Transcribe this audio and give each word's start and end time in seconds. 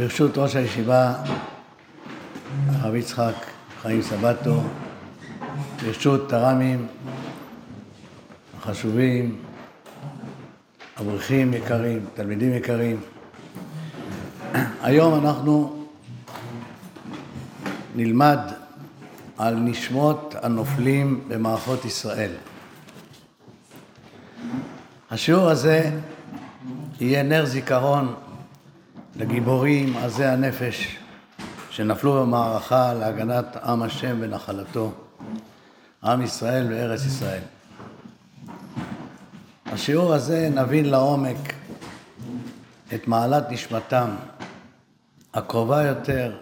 ברשות 0.00 0.38
ראש 0.38 0.56
הישיבה, 0.56 1.14
הרב 2.68 2.94
יצחק 2.94 3.34
חיים 3.82 4.02
סבטו, 4.02 4.62
ברשות 5.84 6.32
הר"מים 6.32 6.86
החשובים, 8.58 9.38
אברכים 11.00 11.54
יקרים, 11.54 12.06
תלמידים 12.14 12.54
יקרים, 12.54 13.00
היום 14.82 15.26
אנחנו 15.26 15.84
נלמד 17.96 18.38
על 19.38 19.54
נשמות 19.54 20.34
הנופלים 20.42 21.24
במערכות 21.28 21.84
ישראל. 21.84 22.32
השיעור 25.10 25.50
הזה 25.50 25.90
יהיה 27.00 27.22
נר 27.22 27.46
זיכרון 27.46 28.14
לגיבורים 29.16 29.96
עזי 29.96 30.24
הנפש 30.24 30.98
שנפלו 31.70 32.20
במערכה 32.22 32.94
להגנת 32.94 33.56
עם 33.56 33.82
השם 33.82 34.16
ונחלתו, 34.20 34.92
עם 36.04 36.22
ישראל 36.22 36.66
וארץ 36.72 37.04
ישראל. 37.04 37.42
השיעור 39.66 40.14
הזה 40.14 40.48
נבין 40.54 40.84
לעומק 40.84 41.54
את 42.94 43.08
מעלת 43.08 43.50
נשמתם 43.50 44.08
הקרובה 45.34 45.82
יותר, 45.82 46.36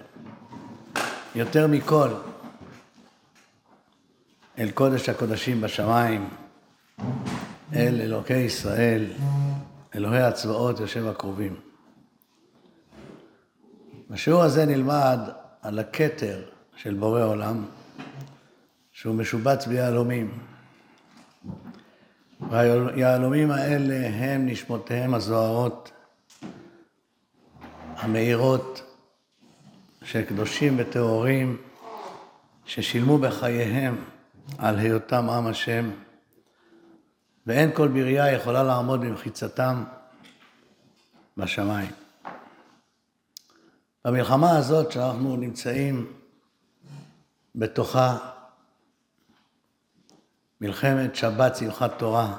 יותר 1.35 1.67
מכל, 1.67 2.09
אל 4.59 4.71
קודש 4.71 5.09
הקודשים 5.09 5.61
בשמיים, 5.61 6.29
אל 7.75 8.01
אלוקי 8.01 8.35
ישראל, 8.35 9.05
אלוהי 9.95 10.23
הצבאות 10.23 10.81
יושב 10.81 11.07
הקרובים. 11.07 11.68
בשיעור 14.11 14.43
הזה 14.43 14.67
נלמד 14.67 15.19
על 15.63 15.79
הכתר 15.79 16.43
של 16.77 16.95
בורא 16.95 17.23
עולם, 17.23 17.65
שהוא 18.93 19.15
משובץ 19.15 19.67
ביהלומים. 19.67 20.39
והיהלומים 22.51 23.51
האלה 23.51 24.09
הם 24.09 24.47
נשמותיהם 24.47 25.15
הזוהרות, 25.15 25.93
המאירות, 27.97 28.83
של 30.05 30.23
קדושים 30.23 30.75
וטהורים, 30.79 31.57
ששילמו 32.65 33.19
בחייהם 33.19 34.05
על 34.59 34.79
היותם 34.79 35.31
עם 35.31 35.47
השם, 35.47 35.91
ואין 37.47 37.71
כל 37.75 37.89
ברייה 37.89 38.33
יכולה 38.33 38.63
לעמוד 38.63 39.01
במחיצתם 39.01 39.85
בשמיים. 41.37 42.08
במלחמה 44.09 44.57
הזאת 44.57 44.93
שאנחנו 44.93 45.37
נמצאים 45.37 46.13
בתוכה, 47.55 48.17
מלחמת 50.61 51.17
שבת 51.17 51.57
שמחת 51.57 51.99
תורה, 51.99 52.37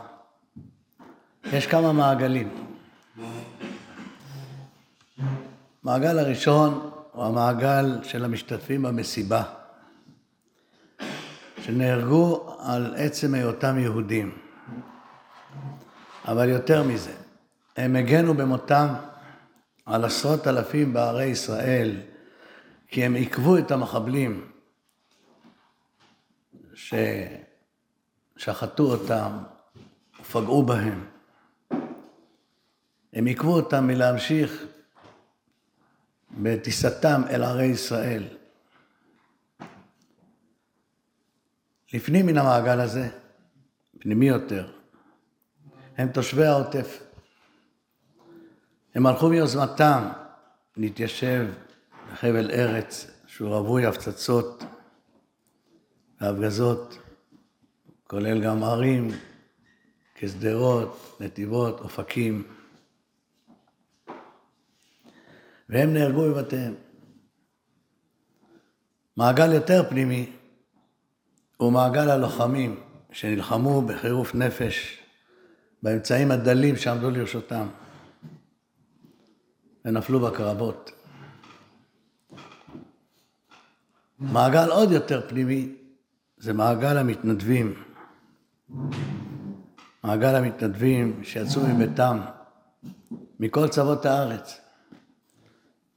יש 1.53 1.67
כמה 1.67 1.94
מעגלים. 1.94 2.66
מעגל 5.84 6.20
הראשון 6.20 6.90
הוא 7.12 7.23
המעגל 7.23 8.00
של 8.03 8.25
המשתתפים 8.25 8.81
במסיבה, 8.81 9.44
שנהרגו 11.62 12.56
על 12.59 12.95
עצם 12.97 13.34
היותם 13.34 13.80
יהודים. 13.80 14.38
אבל 16.28 16.50
יותר 16.50 16.84
מזה, 16.84 17.14
הם 17.78 17.95
הגנו 17.95 18.34
במותם 18.34 18.88
על 19.90 20.06
עשרות 20.06 20.48
אלפים 20.48 20.94
בערי 20.94 21.26
ישראל, 21.26 22.02
כי 22.88 23.06
הם 23.06 23.16
עיכבו 23.16 23.58
את 23.58 23.72
המחבלים 23.72 24.52
ששחטו 28.36 28.84
אותם 28.84 29.38
ופגעו 30.22 30.63
בהם. 30.63 31.06
הם 33.13 33.25
עיכבו 33.25 33.56
אותם 33.56 33.88
מלהמשיך 33.88 34.66
בטיסתם 36.31 37.22
אל 37.30 37.44
ערי 37.44 37.66
ישראל. 37.66 38.24
לפנים 41.94 42.25
מן 42.25 42.38
המעגל 42.38 42.80
הזה, 42.80 43.09
פנימי 44.00 44.28
יותר, 44.28 44.72
הם 45.97 46.12
תושבי 46.12 46.46
העוטף. 46.46 47.09
הם 48.95 49.05
הלכו 49.05 49.29
מיוזמתם 49.29 50.07
להתיישב 50.77 51.47
בחבל 52.11 52.51
ארץ 52.51 53.11
שהוא 53.27 53.50
רווי 53.50 53.85
הפצצות 53.85 54.63
והפגזות, 56.22 56.97
כולל 58.07 58.44
גם 58.44 58.63
ערים 58.63 59.07
כשדרות, 60.16 61.17
נתיבות, 61.19 61.79
אופקים. 61.79 62.44
והם 65.69 65.94
נהרגו 65.94 66.21
בבתיהם. 66.21 66.73
מעגל 69.17 69.53
יותר 69.53 69.89
פנימי 69.89 70.31
הוא 71.57 71.71
מעגל 71.71 72.09
הלוחמים 72.09 72.79
שנלחמו 73.11 73.81
בחירוף 73.81 74.35
נפש 74.35 74.97
באמצעים 75.83 76.31
הדלים 76.31 76.75
שעמדו 76.75 77.09
לרשותם. 77.09 77.67
ונפלו 79.89 80.19
בקרבות. 80.19 80.91
מעגל 84.19 84.72
עוד 84.72 84.91
יותר 84.91 85.22
פנימי 85.29 85.75
זה 86.38 86.53
מעגל 86.53 86.97
המתנדבים. 86.97 87.83
מעגל 90.03 90.35
המתנדבים 90.35 91.23
שיצאו 91.23 91.61
מביתם, 91.67 92.19
מכל 93.39 93.67
צוות 93.67 94.05
הארץ, 94.05 94.61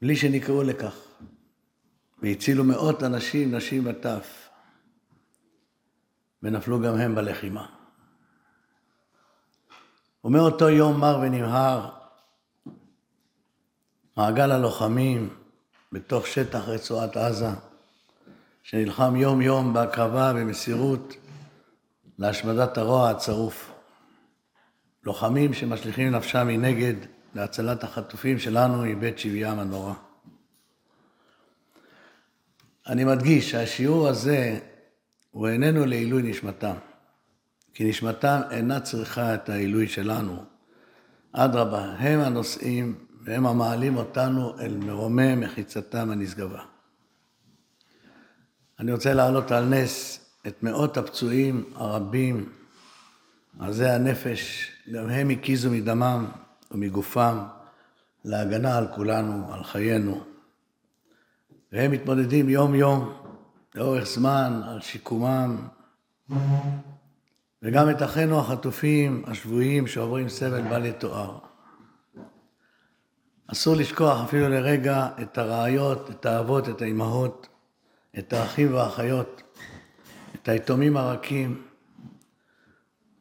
בלי 0.03 0.17
שנקראו 0.17 0.63
לכך, 0.63 0.95
והצילו 2.23 2.65
מאות 2.65 3.03
אנשים, 3.03 3.55
נשים 3.55 3.83
וטף, 3.87 4.49
ונפלו 6.43 6.81
גם 6.81 6.95
הם 6.95 7.15
בלחימה. 7.15 7.67
ומאותו 10.25 10.69
יום 10.69 11.01
מר 11.01 11.19
ונמהר, 11.23 12.02
מעגל 14.17 14.53
הלוחמים 14.53 15.29
בתוך 15.93 16.27
שטח 16.27 16.69
רצועת 16.69 17.17
עזה, 17.17 17.49
שנלחם 18.63 19.17
יום-יום 19.17 19.73
בהקרבה 19.73 20.33
ומסירות 20.37 21.15
להשמדת 22.19 22.79
הרוע 22.79 23.11
הצרוף. 23.11 23.73
לוחמים 25.05 25.55
שמשליכים 25.55 26.11
נפשם 26.11 26.47
מנגד 26.47 26.95
להצלת 27.35 27.85
החטופים 27.85 28.39
שלנו 28.39 28.83
מבית 28.83 29.19
שביעם 29.19 29.59
הנורא. 29.59 29.95
אני 32.87 33.05
מדגיש 33.05 33.51
שהשיעור 33.51 34.09
הזה 34.09 34.59
הוא 35.31 35.49
איננו 35.49 35.87
לעילוי 35.87 36.23
נשמתם, 36.23 36.75
כי 37.75 37.85
נשמתם 37.85 38.41
אינה 38.51 38.81
צריכה 38.81 39.35
את 39.35 39.49
העילוי 39.49 39.89
שלנו. 39.89 40.45
אדרבה, 41.33 41.85
הם 41.85 42.21
הנושאים 42.21 43.02
והם 43.25 43.47
המעלים 43.47 43.97
אותנו 43.97 44.59
אל 44.61 44.77
מרומי 44.77 45.35
מחיצתם 45.35 46.11
הנשגבה. 46.11 46.63
אני 48.81 48.93
רוצה 48.93 49.15
להעלות 49.15 49.51
על 49.51 49.65
נס 49.65 50.21
את 50.47 50.63
מאות 50.63 50.97
הפצועים 50.97 51.65
הרבים, 51.75 52.53
עזי 53.61 53.89
הנפש, 53.89 54.71
גם 54.93 55.09
הם 55.09 55.31
הקיזו 55.31 55.71
מדמם 55.71 56.27
ומגופם 56.71 57.39
להגנה 58.25 58.79
על 58.79 58.87
כולנו, 58.95 59.55
על 59.55 59.65
חיינו. 59.65 60.25
והם 61.73 61.91
מתמודדים 61.91 62.49
יום-יום, 62.49 63.13
לאורך 63.75 64.05
זמן, 64.05 64.61
על 64.65 64.81
שיקומם, 64.81 65.57
וגם 67.63 67.91
את 67.91 68.03
אחינו 68.03 68.39
החטופים, 68.39 69.23
השבויים, 69.27 69.87
שעוברים 69.87 70.29
סבל 70.29 70.63
בל 70.63 70.87
יתואר. 70.87 71.52
אסור 73.53 73.77
לשכוח 73.77 74.21
אפילו 74.25 74.49
לרגע 74.49 75.09
את 75.23 75.39
הרעיות, 75.39 76.11
את 76.11 76.27
האבות, 76.27 76.69
את 76.69 76.83
האימהות, 76.83 77.49
את 78.19 78.33
האחים 78.33 78.75
והאחיות, 78.75 79.43
את 80.35 80.49
היתומים 80.49 80.97
הרכים. 80.97 81.63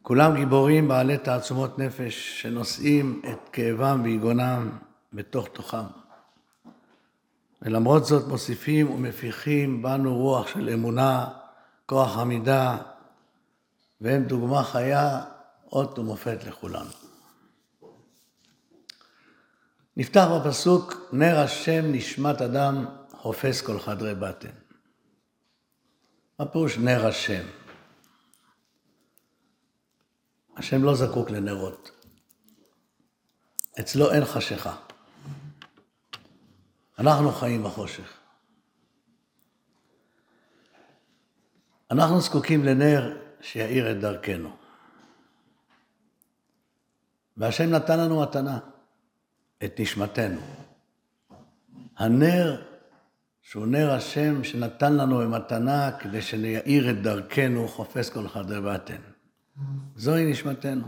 כולם 0.02 0.36
גיבורים 0.36 0.88
בעלי 0.88 1.18
תעצומות 1.18 1.80
נפש 1.80 2.42
שנושאים 2.42 3.22
את 3.30 3.50
כאבם 3.50 4.02
ויגונם 4.04 4.70
בתוך 5.14 5.48
תוכם. 5.48 5.84
ולמרות 7.62 8.06
זאת 8.06 8.28
מוסיפים 8.28 8.92
ומפיחים 8.92 9.82
בנו 9.82 10.18
רוח 10.18 10.48
של 10.48 10.70
אמונה, 10.70 11.26
כוח 11.86 12.18
עמידה, 12.18 12.78
והם 14.02 14.24
דוגמה 14.24 14.64
חיה, 14.64 15.22
אות 15.72 16.00
ומופת 16.00 16.44
לכולנו. 16.48 17.01
נפתח 19.98 20.26
בפסוק, 20.36 20.94
נר 21.14 21.40
השם 21.40 21.92
נשמת 21.92 22.42
אדם 22.42 22.86
חופש 23.12 23.62
כל 23.62 23.80
חדרי 23.80 24.16
בטן. 24.16 24.50
מה 26.40 26.46
פירוש 26.46 26.78
נר 26.78 27.08
השם? 27.08 27.44
השם 30.58 30.84
לא 30.84 30.96
זקוק 30.96 31.30
לנרות. 31.30 31.92
אצלו 33.80 34.12
אין 34.12 34.26
חשיכה. 34.26 34.76
אנחנו 37.00 37.32
חיים 37.32 37.64
בחושך. 37.64 38.18
אנחנו 41.92 42.22
זקוקים 42.22 42.64
לנר 42.64 43.18
שיאיר 43.42 43.92
את 43.92 44.00
דרכנו. 44.00 44.58
והשם 47.38 47.70
נתן 47.70 48.00
לנו 48.00 48.22
מתנה, 48.22 48.60
את 49.64 49.80
נשמתנו. 49.80 50.42
הנר, 51.98 52.62
שהוא 53.42 53.68
נר 53.68 53.92
השם 53.92 54.44
שנתן 54.44 54.94
לנו 54.94 55.18
במתנה 55.18 55.92
כדי 56.00 56.22
שיאיר 56.22 56.90
את 56.90 57.02
דרכנו, 57.02 57.68
חופש 57.68 58.10
כל 58.10 58.28
חדר 58.28 58.62
בטן. 58.62 59.02
זוהי 59.96 60.32
נשמתנו. 60.32 60.88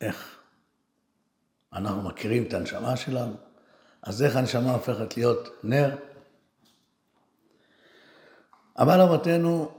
איך? 0.00 0.38
אנחנו 1.72 2.02
מכירים 2.02 2.42
את 2.42 2.54
הנשמה 2.54 2.96
שלנו, 2.96 3.34
אז 4.02 4.22
איך 4.22 4.36
הנשמה 4.36 4.72
הופכת 4.72 5.16
להיות 5.16 5.48
נר? 5.64 5.96
אבל 8.78 9.00
אבותינו 9.00 9.70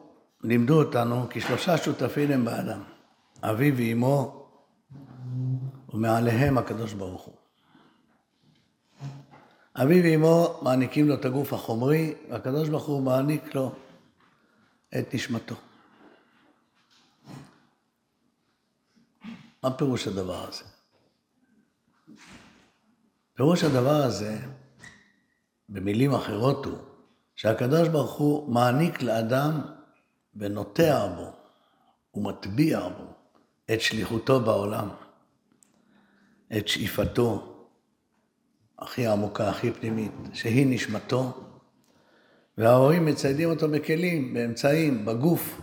לימדו 0.43 0.83
אותנו 0.83 1.29
כי 1.29 1.41
שלושה 1.41 1.77
שותפים 1.77 2.31
הם 2.31 2.45
באדם, 2.45 2.83
אבי 3.43 3.71
ואימו 3.71 4.44
ומעליהם 5.95 6.57
הקדוש 6.57 6.93
ברוך 6.93 7.21
הוא. 7.21 7.35
אבי 9.75 10.01
ואימו 10.01 10.59
מעניקים 10.61 11.07
לו 11.07 11.15
את 11.15 11.25
הגוף 11.25 11.53
החומרי, 11.53 12.15
והקדוש 12.29 12.69
ברוך 12.69 12.85
הוא 12.85 13.03
מעניק 13.03 13.55
לו 13.55 13.75
את 14.99 15.13
נשמתו. 15.13 15.55
מה 19.63 19.77
פירוש 19.77 20.07
הדבר 20.07 20.47
הזה? 20.47 20.63
פירוש 23.33 23.63
הדבר 23.63 24.03
הזה, 24.03 24.39
במילים 25.69 26.13
אחרות 26.13 26.65
הוא, 26.65 26.77
שהקדוש 27.35 27.87
ברוך 27.87 28.13
הוא 28.13 28.53
מעניק 28.53 29.01
לאדם 29.01 29.61
ונוטע 30.35 31.07
בו 31.07 31.31
ומטביע 32.13 32.89
בו 32.89 33.13
את 33.73 33.81
שליחותו 33.81 34.39
בעולם, 34.39 34.89
את 36.57 36.67
שאיפתו 36.67 37.55
הכי 38.79 39.07
עמוקה, 39.07 39.49
הכי 39.49 39.71
פנימית, 39.71 40.11
שהיא 40.33 40.67
נשמתו, 40.69 41.43
וההורים 42.57 43.05
מציידים 43.05 43.49
אותו 43.49 43.69
בכלים, 43.69 44.33
באמצעים, 44.33 45.05
בגוף, 45.05 45.61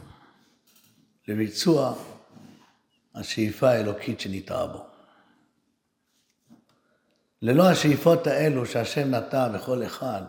לביצוע 1.29 1.95
השאיפה 3.15 3.71
האלוקית 3.71 4.21
שניטעה 4.21 4.67
בו. 4.67 4.87
ללא 7.43 7.71
השאיפות 7.71 8.27
האלו 8.27 8.67
שהשם 8.67 9.15
נטע 9.15 9.49
בכל 9.49 9.87
אחד, 9.87 10.23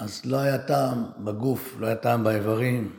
אז 0.00 0.22
לא 0.24 0.36
היה 0.36 0.58
טעם 0.58 1.04
בגוף, 1.18 1.74
לא 1.78 1.86
היה 1.86 1.96
טעם 1.96 2.24
באיברים, 2.24 2.96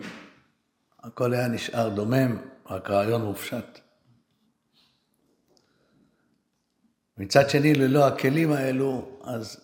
הכל 1.00 1.34
היה 1.34 1.48
נשאר 1.48 1.90
דומם, 1.90 2.38
רק 2.70 2.90
רעיון 2.90 3.22
מופשט. 3.22 3.80
מצד 7.20 7.50
שני, 7.50 7.74
ללא 7.74 8.08
הכלים 8.08 8.52
האלו, 8.52 9.10
אז 9.24 9.58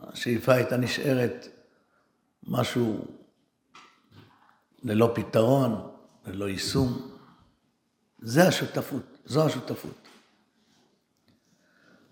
השאיפה 0.00 0.52
הייתה 0.52 0.76
נשארת 0.76 1.48
משהו 2.46 3.04
ללא 4.82 5.12
פתרון, 5.14 5.90
ללא 6.26 6.48
יישום. 6.48 7.10
זה 8.18 8.48
השותפות, 8.48 9.18
זו 9.24 9.46
השותפות. 9.46 10.08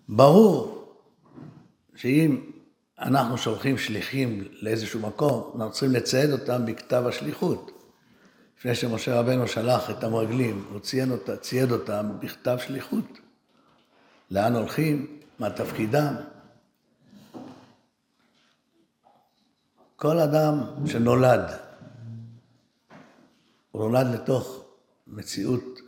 ברור 0.09 0.93
שאם 1.95 2.51
אנחנו 2.99 3.37
שולחים 3.37 3.77
שליחים 3.77 4.47
לאיזשהו 4.61 4.99
מקום, 4.99 5.51
אנחנו 5.55 5.71
צריכים 5.71 5.91
לצייד 5.91 6.31
אותם 6.31 6.65
בכתב 6.65 7.03
השליחות. 7.07 7.71
לפני 8.57 8.75
שמשה 8.75 9.19
רבנו 9.19 9.47
שלח 9.47 9.89
את 9.89 10.03
המרגלים, 10.03 10.65
הוא 10.69 10.79
אותה, 11.11 11.37
צייד 11.37 11.71
אותם 11.71 12.09
בכתב 12.19 12.57
שליחות. 12.67 13.19
לאן 14.31 14.55
הולכים, 14.55 15.19
מה 15.39 15.49
תפקידם. 15.49 16.15
כל 19.95 20.19
אדם 20.19 20.63
שנולד, 20.87 21.51
הוא 23.71 23.81
נולד 23.81 24.07
לתוך 24.13 24.65
מציאות 25.07 25.79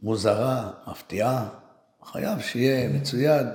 מוזרה, 0.00 0.72
מפתיעה, 0.86 1.48
חייב 2.04 2.40
שיהיה 2.40 2.88
מצויד 2.88 3.46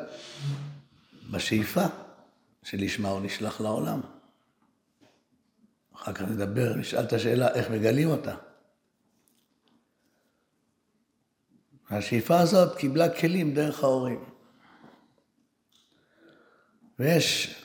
בשאיפה 1.31 1.85
שלשמה 2.63 3.09
הוא 3.09 3.21
נשלח 3.21 3.61
לעולם. 3.61 4.01
אחר 5.95 6.13
כך 6.13 6.21
נדבר, 6.21 6.75
נשאל 6.75 7.03
את 7.03 7.13
השאלה 7.13 7.53
איך 7.53 7.69
מגלים 7.69 8.09
אותה. 8.09 8.35
והשאיפה 11.91 12.39
הזאת 12.39 12.77
קיבלה 12.77 13.19
כלים 13.19 13.53
דרך 13.53 13.83
ההורים. 13.83 14.32
ויש 16.99 17.55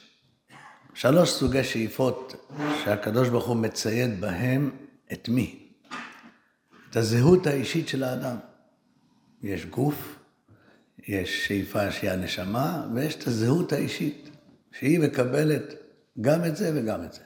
שלוש 0.94 1.30
סוגי 1.30 1.64
שאיפות 1.64 2.48
שהקדוש 2.84 3.28
ברוך 3.28 3.46
הוא 3.46 3.56
מצייד 3.56 4.20
בהם 4.20 4.70
את 5.12 5.28
מי? 5.28 5.68
את 6.90 6.96
הזהות 6.96 7.46
האישית 7.46 7.88
של 7.88 8.04
האדם. 8.04 8.36
יש 9.42 9.66
גוף, 9.66 10.18
יש 10.98 11.46
שאיפה 11.46 11.90
שהיא 11.92 12.10
הנשמה, 12.10 12.86
ויש 12.94 13.14
את 13.14 13.26
הזהות 13.26 13.72
האישית, 13.72 14.30
שהיא 14.72 15.00
מקבלת 15.00 15.74
גם 16.20 16.44
את 16.44 16.56
זה 16.56 16.72
וגם 16.74 17.04
את 17.04 17.12
זה. 17.12 17.22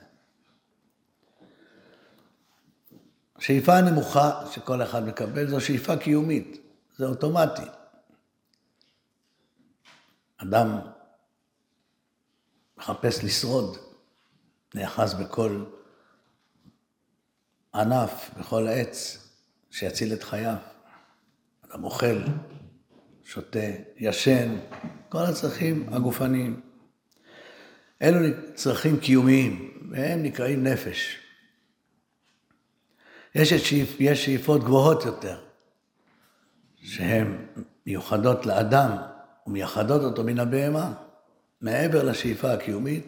השאיפה 3.36 3.78
הנמוכה 3.78 4.46
שכל 4.52 4.82
אחד 4.82 5.06
מקבל 5.06 5.48
זו 5.48 5.60
שאיפה 5.60 5.96
קיומית, 5.96 6.58
זה 6.96 7.06
אוטומטי. 7.06 7.62
אדם 10.36 10.78
מחפש 12.82 13.24
לשרוד, 13.24 13.76
נאחז 14.74 15.14
בכל 15.14 15.64
ענף, 17.74 18.30
בכל 18.38 18.68
עץ, 18.68 19.28
שיציל 19.70 20.12
את 20.12 20.22
חייו. 20.22 20.56
אדם 21.66 21.84
אוכל, 21.84 22.22
שותה, 23.24 23.58
ישן, 23.96 24.56
כל 25.08 25.18
הצרכים 25.18 25.88
הגופניים. 25.92 26.60
אלו 28.02 28.18
צרכים 28.54 29.00
קיומיים, 29.00 29.86
והם 29.90 30.22
נקראים 30.22 30.64
נפש. 30.64 31.18
יש, 33.34 33.54
שאיפ, 33.54 34.00
יש 34.00 34.24
שאיפות 34.24 34.64
גבוהות 34.64 35.04
יותר, 35.04 35.44
שהן 36.76 37.46
מיוחדות 37.86 38.46
לאדם 38.46 38.96
ומייחדות 39.46 40.02
אותו 40.02 40.24
מן 40.24 40.38
הבהמה. 40.38 41.11
מעבר 41.62 42.02
לשאיפה 42.02 42.52
הקיומית, 42.52 43.06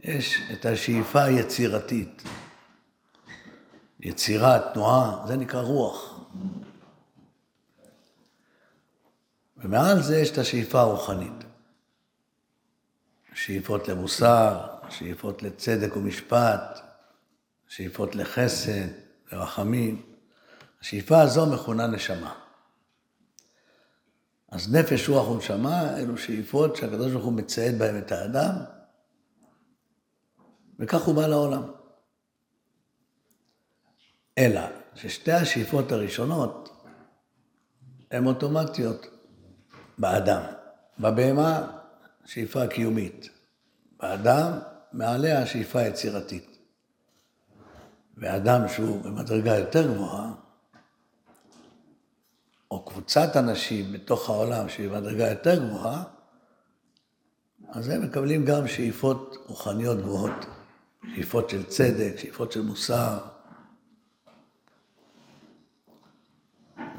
יש 0.00 0.42
את 0.52 0.66
השאיפה 0.66 1.22
היצירתית. 1.22 2.22
יצירה, 4.00 4.58
תנועה, 4.74 5.24
זה 5.26 5.36
נקרא 5.36 5.60
רוח. 5.60 6.20
ומעל 9.56 10.02
זה 10.02 10.18
יש 10.18 10.30
את 10.30 10.38
השאיפה 10.38 10.80
הרוחנית. 10.80 11.44
שאיפות 13.34 13.88
למוסר, 13.88 14.66
שאיפות 14.88 15.42
לצדק 15.42 15.96
ומשפט, 15.96 16.78
שאיפות 17.68 18.14
לחסד, 18.14 18.88
לרחמים. 19.32 20.02
השאיפה 20.80 21.20
הזו 21.20 21.46
מכונה 21.46 21.86
נשמה. 21.86 22.41
אז 24.52 24.74
נפש, 24.74 25.08
רוח 25.08 25.28
ונשמה 25.28 25.96
אלו 25.98 26.18
שאיפות 26.18 26.76
שהקדוש 26.76 27.12
ברוך 27.12 27.24
הוא 27.24 27.32
מצייד 27.32 27.78
בהם 27.78 27.98
את 27.98 28.12
האדם, 28.12 28.54
וכך 30.78 31.02
הוא 31.02 31.14
בא 31.14 31.26
לעולם. 31.26 31.62
אלא 34.38 34.60
ששתי 34.94 35.32
השאיפות 35.32 35.92
הראשונות 35.92 36.86
הן 38.10 38.26
אוטומטיות 38.26 39.06
באדם. 39.98 40.42
בבהמה, 41.00 41.78
שאיפה 42.24 42.66
קיומית. 42.66 43.28
באדם, 44.00 44.58
מעליה 44.92 45.46
שאיפה 45.46 45.82
יצירתית. 45.82 46.58
ואדם 48.16 48.68
שהוא 48.68 49.02
במדרגה 49.02 49.58
יותר 49.58 49.94
גבוהה, 49.94 50.32
או 52.72 52.84
קבוצת 52.84 53.36
אנשים 53.36 53.92
בתוך 53.92 54.30
העולם 54.30 54.68
שהיא 54.68 54.88
במדרגה 54.88 55.30
יותר 55.30 55.64
גבוהה, 55.64 56.02
אז 57.68 57.88
הם 57.88 58.02
מקבלים 58.02 58.44
גם 58.44 58.68
שאיפות 58.68 59.36
רוחניות 59.46 59.98
גבוהות. 59.98 60.46
שאיפות 61.14 61.50
של 61.50 61.64
צדק, 61.64 62.14
שאיפות 62.16 62.52
של 62.52 62.62
מוסר. 62.62 63.18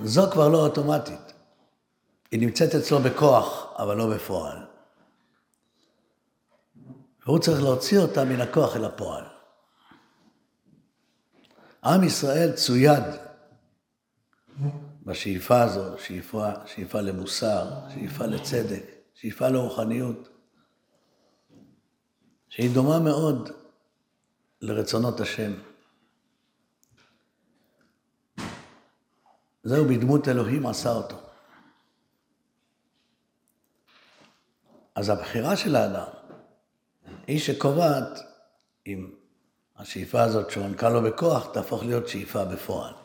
זו 0.04 0.32
כבר 0.32 0.48
לא 0.48 0.66
אוטומטית. 0.66 1.34
היא 2.32 2.40
נמצאת 2.40 2.76
אצלו 2.76 3.00
בכוח, 3.00 3.74
אבל 3.78 3.98
לא 3.98 4.16
בפועל. 4.16 4.58
והוא 7.26 7.40
צריך 7.40 7.62
להוציא 7.64 8.00
אותה 8.00 8.24
מן 8.24 8.42
הכוח 8.42 8.76
אל 8.76 8.86
הפועל. 8.86 9.24
עם 11.84 12.04
ישראל 12.04 12.52
צויד 12.52 13.04
בשאיפה 15.06 15.62
הזו, 15.62 15.98
שאיפה, 16.00 16.50
שאיפה 16.66 17.02
למוסר, 17.02 17.90
שאיפה 17.94 18.26
לצדק, 18.26 18.84
שאיפה 19.14 19.48
לרוחניות, 19.48 20.30
שהיא 22.50 22.74
דומה 22.74 23.00
מאוד 23.00 23.50
לרצונות 24.62 25.20
השם. 25.20 25.54
זהו 29.64 29.86
בדמות 29.86 30.28
אלוהים 30.28 30.66
עשה 30.66 30.92
אותו. 30.92 31.16
אז 34.96 35.10
הבחירה 35.10 35.56
של 35.58 35.76
האדם 35.76 36.08
היא 37.28 37.40
שקובעת 37.40 38.20
אם 38.88 39.12
השאיפה 39.76 40.22
הזאת 40.22 40.52
שהוענקה 40.52 40.90
לו 40.90 41.02
בכוח 41.02 41.54
תהפוך 41.54 41.84
להיות 41.84 42.08
שאיפה 42.08 42.46
בפועל. 42.46 43.03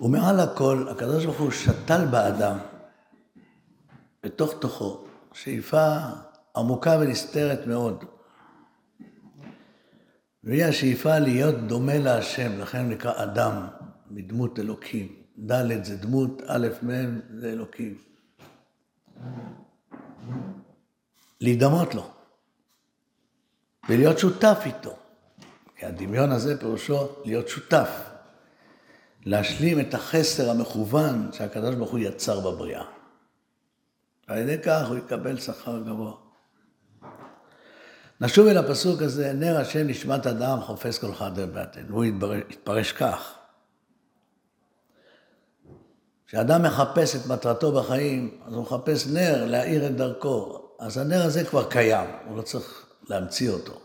ומעל 0.00 0.40
הכל, 0.40 0.86
הקדוש 0.90 1.24
ברוך 1.24 1.40
הוא 1.40 1.50
שתל 1.50 2.06
באדם, 2.10 2.58
בתוך 4.22 4.54
תוכו, 4.60 5.04
שאיפה 5.32 5.96
עמוקה 6.56 6.98
ונסתרת 7.00 7.66
מאוד. 7.66 8.04
והיא 10.44 10.64
השאיפה 10.64 11.18
להיות 11.18 11.54
דומה 11.54 11.98
להשם, 11.98 12.60
לכן 12.60 12.88
נקרא 12.88 13.22
אדם, 13.22 13.66
מדמות 14.10 14.58
אלוקים. 14.58 15.16
ד' 15.38 15.84
זה 15.84 15.96
דמות, 15.96 16.42
א', 16.46 16.68
מ' 16.82 17.20
זה 17.40 17.52
אלוקים. 17.52 17.98
להידמות 21.40 21.94
לו, 21.94 22.10
ולהיות 23.88 24.18
שותף 24.18 24.58
איתו. 24.66 24.96
כי 25.76 25.86
הדמיון 25.86 26.32
הזה 26.32 26.60
פירושו 26.60 27.08
להיות 27.24 27.48
שותף, 27.48 28.09
להשלים 29.24 29.80
את 29.80 29.94
החסר 29.94 30.50
המכוון 30.50 31.30
שהקדוש 31.32 31.74
ברוך 31.74 31.90
הוא 31.90 31.98
יצר 31.98 32.40
בבריאה. 32.40 32.84
ועל 34.28 34.38
ידי 34.38 34.62
כך 34.62 34.88
הוא 34.88 34.96
יקבל 34.96 35.40
שכר 35.40 35.78
גבוה. 35.78 36.12
נשוב 38.20 38.46
אל 38.46 38.58
הפסוק 38.58 39.02
הזה, 39.02 39.32
נר 39.32 39.56
השם 39.56 39.86
נשמת 39.86 40.26
אדם 40.26 40.60
חופש 40.60 40.98
כל 40.98 41.14
חדר 41.14 41.46
בטן. 41.46 41.84
והוא 41.88 42.04
יתפרש 42.50 42.92
כך. 42.92 43.34
כשאדם 46.26 46.62
מחפש 46.62 47.16
את 47.16 47.26
מטרתו 47.26 47.72
בחיים, 47.72 48.40
אז 48.46 48.54
הוא 48.54 48.62
מחפש 48.62 49.06
נר 49.06 49.44
להאיר 49.46 49.86
את 49.86 49.96
דרכו. 49.96 50.68
אז 50.78 50.98
הנר 50.98 51.22
הזה 51.22 51.44
כבר 51.44 51.70
קיים, 51.70 52.10
הוא 52.28 52.36
לא 52.36 52.42
צריך 52.42 52.86
להמציא 53.08 53.50
אותו. 53.50 53.80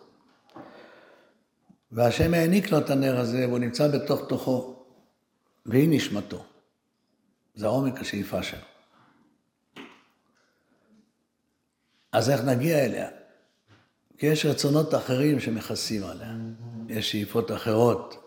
והשם 1.92 2.34
העניק 2.34 2.72
לו 2.72 2.78
את 2.78 2.90
הנר 2.90 3.20
הזה, 3.20 3.48
והוא 3.48 3.60
נמצא 3.60 3.88
בתוך 3.88 4.22
תוכו, 4.28 4.75
והיא 5.66 5.88
נשמתו. 5.92 6.46
זה 7.56 7.68
עומק 7.68 8.00
השאיפה 8.00 8.44
שלו. 8.44 8.60
אז 12.12 12.30
איך 12.30 12.42
נגיע 12.42 12.86
אליה? 12.86 13.10
כי 14.18 14.26
יש 14.26 14.46
רצונות 14.46 14.96
אחרים 14.96 15.40
שמכסים 15.40 16.04
עליה. 16.04 16.36
יש 16.90 17.12
שאיפות 17.12 17.52
אחרות 17.52 18.26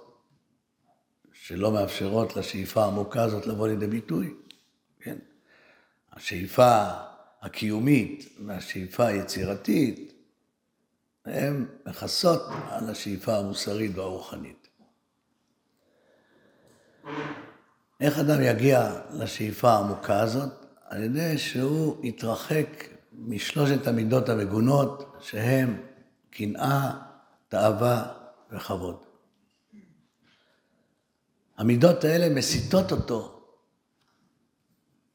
שלא 1.33 1.73
מאפשרות 1.73 2.37
לשאיפה 2.37 2.85
העמוקה 2.85 3.23
הזאת 3.23 3.47
לבוא 3.47 3.69
לידי 3.69 3.87
ביטוי. 3.87 4.35
כן? 5.01 5.19
השאיפה 6.13 6.85
הקיומית 7.43 8.29
והשאיפה 8.47 9.07
היצירתית, 9.07 10.13
הן 11.25 11.67
מכסות 11.87 12.43
על 12.69 12.91
השאיפה 12.91 13.37
המוסרית 13.37 13.91
והרוחנית. 13.95 14.68
איך 18.01 18.19
אדם 18.19 18.43
יגיע 18.43 19.01
לשאיפה 19.13 19.71
העמוקה 19.71 20.21
הזאת? 20.21 20.53
על 20.89 21.03
ידי 21.03 21.39
שהוא 21.39 22.07
יתרחק 22.07 22.85
משלושת 23.13 23.87
המידות 23.87 24.29
המגונות, 24.29 25.17
שהן 25.21 25.77
קנאה, 26.31 26.91
תאווה 27.49 28.13
וכבוד. 28.51 28.97
המידות 31.57 32.05
האלה 32.05 32.35
מסיטות 32.35 32.93
אותו 32.93 33.41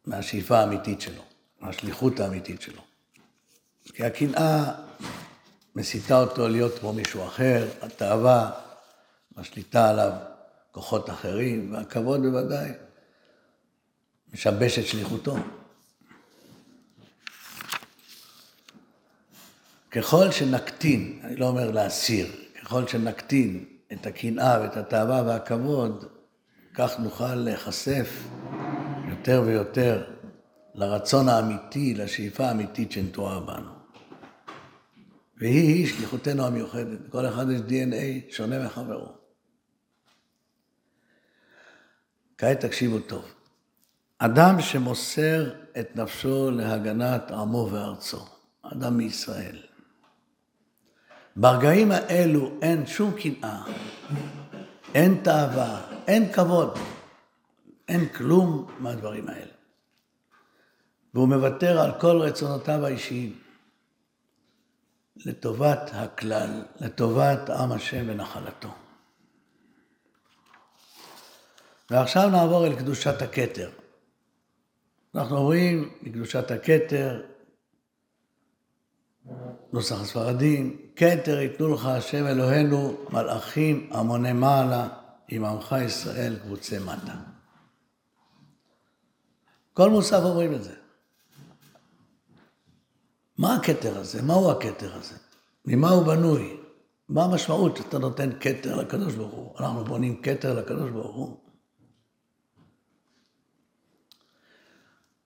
מהשאיפה 0.05 0.57
האמיתית 0.59 1.01
שלו, 1.01 1.21
מהשליחות 1.59 2.19
האמיתית 2.19 2.62
שלו. 2.62 2.81
כי 3.83 4.05
הקנאה 4.05 4.73
מסיתה 5.75 6.21
אותו 6.21 6.47
להיות 6.47 6.79
כמו 6.79 6.93
מישהו 6.93 7.27
אחר, 7.27 7.67
התאווה 7.81 8.51
משליטה 9.38 9.89
עליו 9.89 10.12
כוחות 10.74 11.10
אחרים, 11.10 11.74
והכבוד 11.74 12.22
בוודאי 12.22 12.70
משבש 14.34 14.80
את 14.80 14.86
שליחותו. 14.88 15.36
ככל 19.92 20.32
שנקטין, 20.32 21.20
אני 21.24 21.36
לא 21.36 21.48
אומר 21.48 21.72
להסיר, 21.72 22.27
ככל 22.62 22.88
שנקטין 22.88 23.65
את 23.94 24.06
הקנאה 24.06 24.62
ואת 24.62 24.77
התאווה 24.77 25.24
והכבוד, 25.25 26.06
כך 26.74 27.00
נוכל 27.00 27.36
להיחשף 27.36 28.24
יותר 29.10 29.44
ויותר 29.46 30.03
לרצון 30.75 31.30
האמיתי, 31.30 31.94
לשאיפה 31.94 32.46
האמיתית 32.46 32.92
שנטועה 32.92 33.39
בנו. 33.39 33.72
והיא-היא 35.38 35.88
שליחותנו 35.88 36.46
המיוחדת. 36.46 37.00
כל 37.10 37.25
אחד 37.25 37.46
יש 37.51 37.62
DNA 37.62 38.34
שונה 38.36 38.65
מחברו. 38.65 39.23
כעת 42.43 42.59
תקשיבו 42.59 43.00
טוב. 43.00 43.33
אדם 44.17 44.62
שמוסר 44.62 45.53
את 45.79 45.95
נפשו 45.95 46.51
להגנת 46.51 47.31
עמו 47.31 47.69
וארצו, 47.71 48.25
אדם 48.62 48.97
מישראל. 48.97 49.57
ברגעים 51.35 51.91
האלו 51.91 52.51
אין 52.62 52.85
שום 52.85 53.12
קנאה, 53.12 53.63
אין 54.95 55.21
תאווה, 55.23 55.81
אין 56.07 56.33
כבוד, 56.33 56.77
אין 57.88 58.09
כלום 58.09 58.71
מהדברים 58.79 59.29
האלה. 59.29 59.53
והוא 61.13 61.27
מוותר 61.27 61.79
על 61.79 61.91
כל 62.00 62.21
רצונותיו 62.21 62.85
האישיים 62.85 63.39
לטובת 65.25 65.91
הכלל, 65.93 66.63
לטובת 66.81 67.50
עם 67.50 67.71
השם 67.71 68.05
ונחלתו. 68.07 68.83
ועכשיו 71.92 72.30
נעבור 72.30 72.68
אל 72.68 72.75
קדושת 72.75 73.22
הכתר. 73.22 73.70
אנחנו 75.16 75.42
רואים 75.42 75.90
מקדושת 76.02 76.52
הכתר 76.52 77.22
נוסח 79.74 80.02
הספרדים, 80.02 80.78
כתר 80.96 81.40
ייתנו 81.40 81.74
לך 81.74 81.86
השם 81.86 82.28
אלוהינו 82.28 82.98
מלאכים 83.10 83.90
המוני 83.92 84.34
מעלה 84.34 84.88
עם 85.28 85.46
עמך 85.46 85.75
ישראל 85.86 86.36
קבוצי 86.44 86.80
מטה. 86.80 87.16
כל 89.74 89.90
מוסף 89.90 90.20
אומרים 90.24 90.54
את 90.54 90.63
זה. 90.63 90.74
מה 93.38 93.56
הכתר 93.56 93.98
הזה? 93.98 94.22
מהו 94.22 94.52
הכתר 94.52 94.96
הזה? 94.96 95.16
ממה 95.66 95.90
הוא 95.90 96.06
בנוי? 96.06 96.58
מה 97.10 97.24
המשמעות 97.24 97.78
שאתה 97.78 98.00
נותן 98.00 98.30
כתר 98.40 98.75
לקדוש 98.75 99.16
ברוך 99.16 99.34
הוא? 99.34 99.56
אנחנו 99.60 99.84
בונים 99.84 100.22
כתר 100.22 100.54
לקדוש 100.54 100.92
ברוך 100.92 101.16
הוא. 101.16 101.42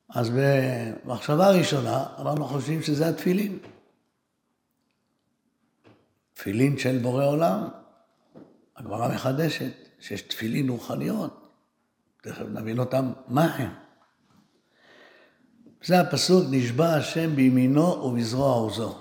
אז 0.09 0.31
במחשבה 0.35 1.49
ראשונה, 1.49 2.05
אנחנו 2.19 2.45
חושבים 2.45 2.81
שזה 2.81 3.09
התפילין. 3.09 3.57
תפילין 6.33 6.77
של 6.77 6.97
בורא 6.97 7.25
עולם, 7.25 7.67
הגמרא 8.75 9.07
מחדשת 9.15 9.71
שיש 9.99 10.21
תפילין 10.21 10.69
רוחניות, 10.69 11.47
תכף 12.21 12.45
נבין 12.45 12.79
אותם 12.79 13.13
מה 13.27 13.55
הם. 13.55 13.73
זה 15.83 15.99
הפסוק, 15.99 16.45
נשבע 16.51 16.93
השם 16.93 17.35
בימינו 17.35 17.81
ובזרוע 17.81 18.53
עוזו. 18.53 18.99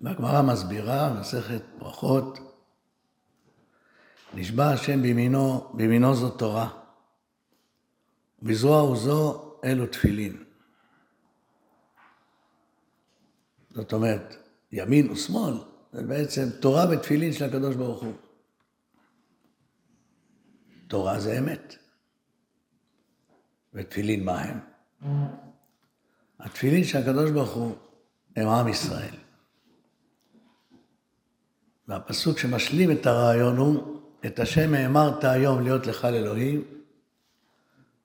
והגמרא 0.00 0.42
מסבירה, 0.42 1.12
מסכת 1.20 1.62
ברכות, 1.78 2.38
נשבע 4.34 4.70
השם 4.70 5.02
בימינו, 5.02 5.70
בימינו 5.74 6.14
זו 6.14 6.30
תורה, 6.30 6.83
בזרוע 8.44 8.80
עוזו 8.80 9.52
אלו 9.64 9.86
תפילין. 9.86 10.44
זאת 13.70 13.92
אומרת, 13.92 14.36
ימין 14.72 15.10
ושמאל, 15.10 15.54
זה 15.92 16.02
בעצם 16.02 16.48
תורה 16.60 16.84
ותפילין 16.90 17.32
של 17.32 17.44
הקדוש 17.44 17.76
ברוך 17.76 18.02
הוא. 18.02 18.12
תורה 20.88 21.20
זה 21.20 21.38
אמת. 21.38 21.76
ותפילין 23.74 24.24
מה 24.24 24.42
הם? 24.42 24.58
התפילין 26.40 26.84
של 26.84 26.98
הקדוש 26.98 27.30
ברוך 27.30 27.50
הוא 27.50 27.76
הם 28.36 28.48
עם 28.48 28.68
ישראל. 28.68 29.14
והפסוק 31.88 32.38
שמשלים 32.38 32.90
את 32.90 33.06
הרעיון 33.06 33.56
הוא, 33.56 34.00
את 34.26 34.38
השם 34.38 34.74
האמרת 34.74 35.24
היום 35.24 35.62
להיות 35.62 35.86
לך 35.86 36.04
לאלוהים, 36.04 36.73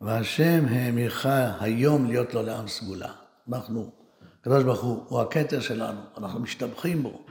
והשם 0.01 0.65
האמירך 0.70 1.25
היום 1.60 2.06
להיות 2.06 2.34
לו 2.34 2.41
לעם 2.41 2.68
סגולה. 2.68 3.12
אנחנו, 3.50 3.91
הקדוש 4.41 4.63
ברוך 4.63 4.82
הוא, 4.82 5.03
הוא 5.08 5.22
הכתר 5.22 5.60
שלנו, 5.60 6.00
אנחנו 6.18 6.39
משתבחים 6.39 7.03
בו. 7.03 7.22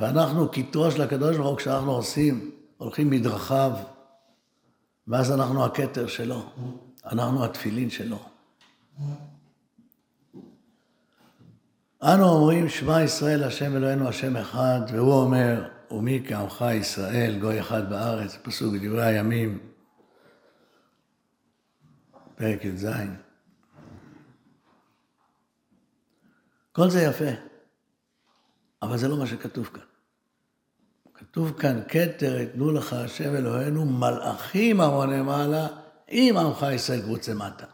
ואנחנו 0.00 0.50
כתרו 0.52 0.90
של 0.90 1.02
הקדוש 1.02 1.36
ברוך 1.36 1.48
הוא, 1.48 1.56
כשאנחנו 1.56 1.92
עושים, 1.92 2.50
הולכים 2.76 3.10
מדרכיו, 3.10 3.72
ואז 5.08 5.32
אנחנו 5.32 5.64
הכתר 5.64 6.06
שלו, 6.06 6.42
אנחנו 7.12 7.44
התפילין 7.44 7.90
שלו. 7.90 8.18
אנו 12.02 12.28
אומרים, 12.28 12.68
שמע 12.68 13.02
ישראל, 13.02 13.44
השם 13.44 13.76
אלוהינו, 13.76 14.08
השם 14.08 14.36
אחד, 14.36 14.80
והוא 14.92 15.14
אומר, 15.14 15.68
ומי 15.90 16.22
כעמך 16.28 16.64
ישראל, 16.74 17.38
גוי 17.40 17.60
אחד 17.60 17.90
בארץ, 17.90 18.36
פסוק 18.42 18.74
בדברי 18.74 19.04
הימים, 19.04 19.71
פרק 22.42 22.64
י"ז. 22.64 22.86
כל 26.72 26.90
זה 26.90 27.02
יפה, 27.02 27.30
אבל 28.82 28.98
זה 28.98 29.08
לא 29.08 29.16
מה 29.16 29.26
שכתוב 29.26 29.66
כאן. 29.66 29.82
כתוב 31.14 31.58
כאן, 31.58 31.80
כתר 31.88 32.40
יתנו 32.40 32.72
לך 32.72 32.92
השם 32.92 33.36
אלוהינו 33.36 33.84
מלאכים 33.84 34.80
המוני 34.80 35.22
מעלה, 35.22 35.68
עם 36.08 36.36
עמך 36.36 36.66
ישראל 36.74 37.02
קבוצי 37.02 37.32
מטה. 37.32 37.66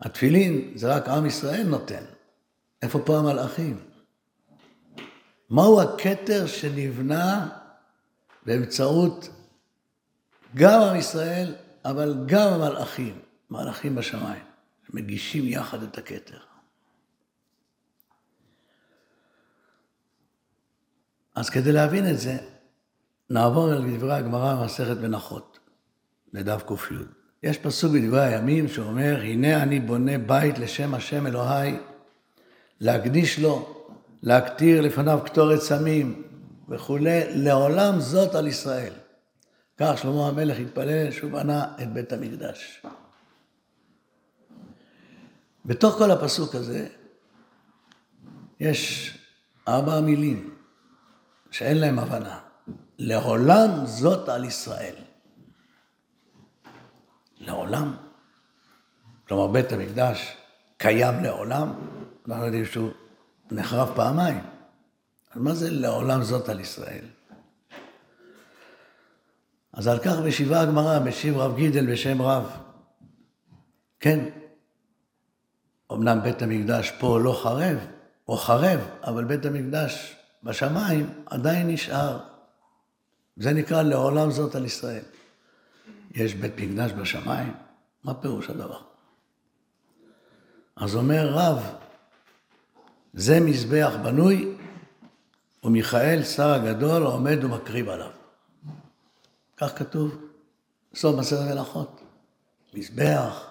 התפילין 0.00 0.72
זה 0.74 0.96
רק 0.96 1.08
עם 1.08 1.26
ישראל 1.26 1.66
נותן. 1.66 2.04
איפה 2.82 2.98
פה 3.06 3.18
המלאכים? 3.18 3.80
מהו 5.50 5.80
הכתר 5.80 6.46
שנבנה 6.46 7.48
באמצעות 8.46 9.28
גם 10.54 10.82
עם 10.82 10.96
ישראל, 10.96 11.54
אבל 11.84 12.14
גם 12.26 12.52
המלאכים, 12.52 13.18
מלאכים 13.50 13.94
בשמיים, 13.94 14.42
מגישים 14.90 15.44
יחד 15.48 15.82
את 15.82 15.98
הכתר. 15.98 16.38
אז 21.34 21.50
כדי 21.50 21.72
להבין 21.72 22.10
את 22.10 22.18
זה, 22.18 22.36
נעבור 23.30 23.72
אל 23.72 23.96
דברי 23.96 24.14
הגמרא 24.14 24.54
במסכת 24.54 24.96
מנחות, 24.96 25.58
לדף 26.32 26.62
ק"י. 26.66 26.94
יש 27.42 27.58
פסוק 27.58 27.92
בדברי 27.92 28.24
הימים 28.24 28.68
שאומר, 28.68 29.20
הנה 29.20 29.62
אני 29.62 29.80
בונה 29.80 30.18
בית 30.18 30.58
לשם 30.58 30.94
השם 30.94 31.26
אלוהי, 31.26 31.76
להקדיש 32.80 33.38
לו, 33.38 33.84
להקטיר 34.22 34.80
לפניו 34.80 35.20
קטורת 35.24 35.60
סמים 35.60 36.22
וכולי, 36.68 37.20
לעולם 37.34 38.00
זאת 38.00 38.34
על 38.34 38.46
ישראל. 38.46 38.92
כך 39.76 39.98
שלמה 39.98 40.28
המלך 40.28 40.58
התפלל 40.58 41.10
שהוא 41.10 41.30
בנה 41.30 41.74
את 41.82 41.92
בית 41.92 42.12
המקדש. 42.12 42.82
בתוך 45.64 45.94
כל 45.98 46.10
הפסוק 46.10 46.54
הזה 46.54 46.88
יש 48.60 49.10
ארבע 49.68 50.00
מילים 50.00 50.54
שאין 51.50 51.78
להם 51.78 51.98
הבנה. 51.98 52.40
לעולם 52.98 53.86
זאת 53.86 54.28
על 54.28 54.44
ישראל. 54.44 54.94
לעולם. 57.38 57.96
כלומר, 59.28 59.46
בית 59.46 59.72
המקדש 59.72 60.36
קיים 60.76 61.24
לעולם, 61.24 61.72
אנחנו 62.28 62.44
יודעים 62.44 62.64
שהוא 62.64 62.90
נחרב 63.50 63.92
פעמיים. 63.96 64.42
אז 65.32 65.40
מה 65.40 65.54
זה 65.54 65.70
לעולם 65.70 66.22
זאת 66.22 66.48
על 66.48 66.60
ישראל? 66.60 67.04
אז 69.74 69.86
על 69.88 69.98
כך 69.98 70.18
משיבה 70.26 70.60
הגמרא, 70.60 70.98
משיב 70.98 71.36
רב 71.36 71.56
גידל 71.56 71.92
בשם 71.92 72.22
רב. 72.22 72.56
כן, 74.00 74.24
אמנם 75.92 76.22
בית 76.22 76.42
המקדש 76.42 76.92
פה 76.98 77.20
לא 77.20 77.32
חרב, 77.42 77.78
או 78.28 78.36
חרב, 78.36 78.80
אבל 79.04 79.24
בית 79.24 79.46
המקדש 79.46 80.16
בשמיים 80.42 81.10
עדיין 81.26 81.68
נשאר. 81.68 82.18
זה 83.36 83.52
נקרא 83.52 83.82
לעולם 83.82 84.30
זאת 84.30 84.54
על 84.54 84.64
ישראל. 84.64 85.02
יש 86.10 86.34
בית 86.34 86.52
מקדש 86.58 86.92
בשמיים? 86.92 87.54
מה 88.04 88.14
פירוש 88.14 88.50
הדבר? 88.50 88.80
אז 90.76 90.96
אומר 90.96 91.28
רב, 91.28 91.74
זה 93.14 93.40
מזבח 93.40 93.92
בנוי, 94.02 94.54
ומיכאל, 95.64 96.22
שר 96.22 96.52
הגדול, 96.52 97.02
עומד 97.02 97.44
ומקריב 97.44 97.88
עליו. 97.88 98.10
כך 99.68 99.78
כתוב, 99.78 100.14
סוף 100.94 101.16
מסר 101.18 101.42
מלאכות. 101.42 102.00
מזבח, 102.74 103.50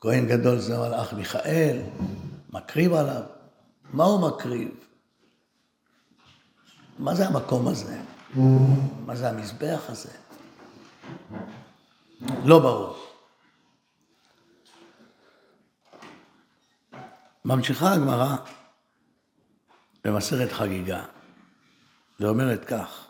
כהן 0.00 0.28
גדול 0.28 0.58
זה 0.58 0.78
מלאך 0.78 1.12
מיכאל, 1.12 1.82
מקריב 2.50 2.92
עליו. 2.92 3.22
מה 3.92 4.04
הוא 4.04 4.28
מקריב? 4.28 4.68
מה 6.98 7.14
זה 7.14 7.28
המקום 7.28 7.68
הזה? 7.68 8.00
מה 9.06 9.16
זה 9.16 9.28
המזבח 9.28 9.82
הזה? 9.88 10.10
לא 12.44 12.58
ברור. 12.58 12.96
ממשיכה 17.44 17.92
הגמרא 17.92 18.36
במסכת 20.04 20.52
חגיגה, 20.52 21.04
ואומרת 22.20 22.64
כך, 22.64 23.09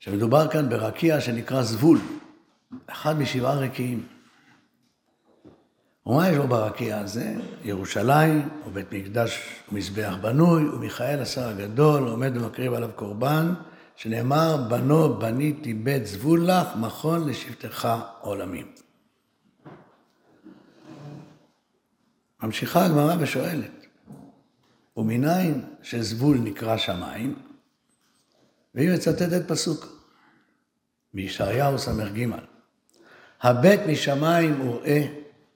שמדובר 0.00 0.48
כאן 0.48 0.68
ברקיע 0.68 1.20
שנקרא 1.20 1.62
זבול, 1.62 1.98
אחד 2.86 3.18
משבעה 3.18 3.54
רקיעים. 3.54 4.06
ומה 6.06 6.28
יש 6.28 6.36
לו 6.36 6.48
ברקיע 6.48 6.98
הזה? 6.98 7.34
ירושלים, 7.64 8.48
ובית 8.66 8.92
מקדש 8.92 9.62
ומזבח 9.72 10.14
בנוי, 10.20 10.68
ומיכאל 10.68 11.20
השר 11.20 11.48
הגדול 11.48 12.08
עומד 12.08 12.36
ומקריב 12.36 12.72
עליו 12.72 12.90
קורבן, 12.96 13.54
שנאמר, 13.96 14.56
בנו 14.68 15.18
בניתי 15.18 15.74
בית 15.74 16.06
זבול 16.06 16.46
לך, 16.46 16.68
מכון 16.76 17.28
לשבטך 17.28 17.88
עולמים. 18.20 18.66
ממשיכה 22.42 22.84
הגמרא 22.84 23.14
ושואלת, 23.18 23.86
ומניין 24.96 25.64
שזבול 25.82 26.38
נקרא 26.38 26.76
שמיים? 26.76 27.49
והיא 28.74 28.90
מצטטת 28.94 29.48
פסוק 29.48 29.86
בישעיהו 31.14 31.78
ס"ג: 31.78 32.26
הבט 33.40 33.80
משמיים 33.88 34.68
וראה 34.68 35.06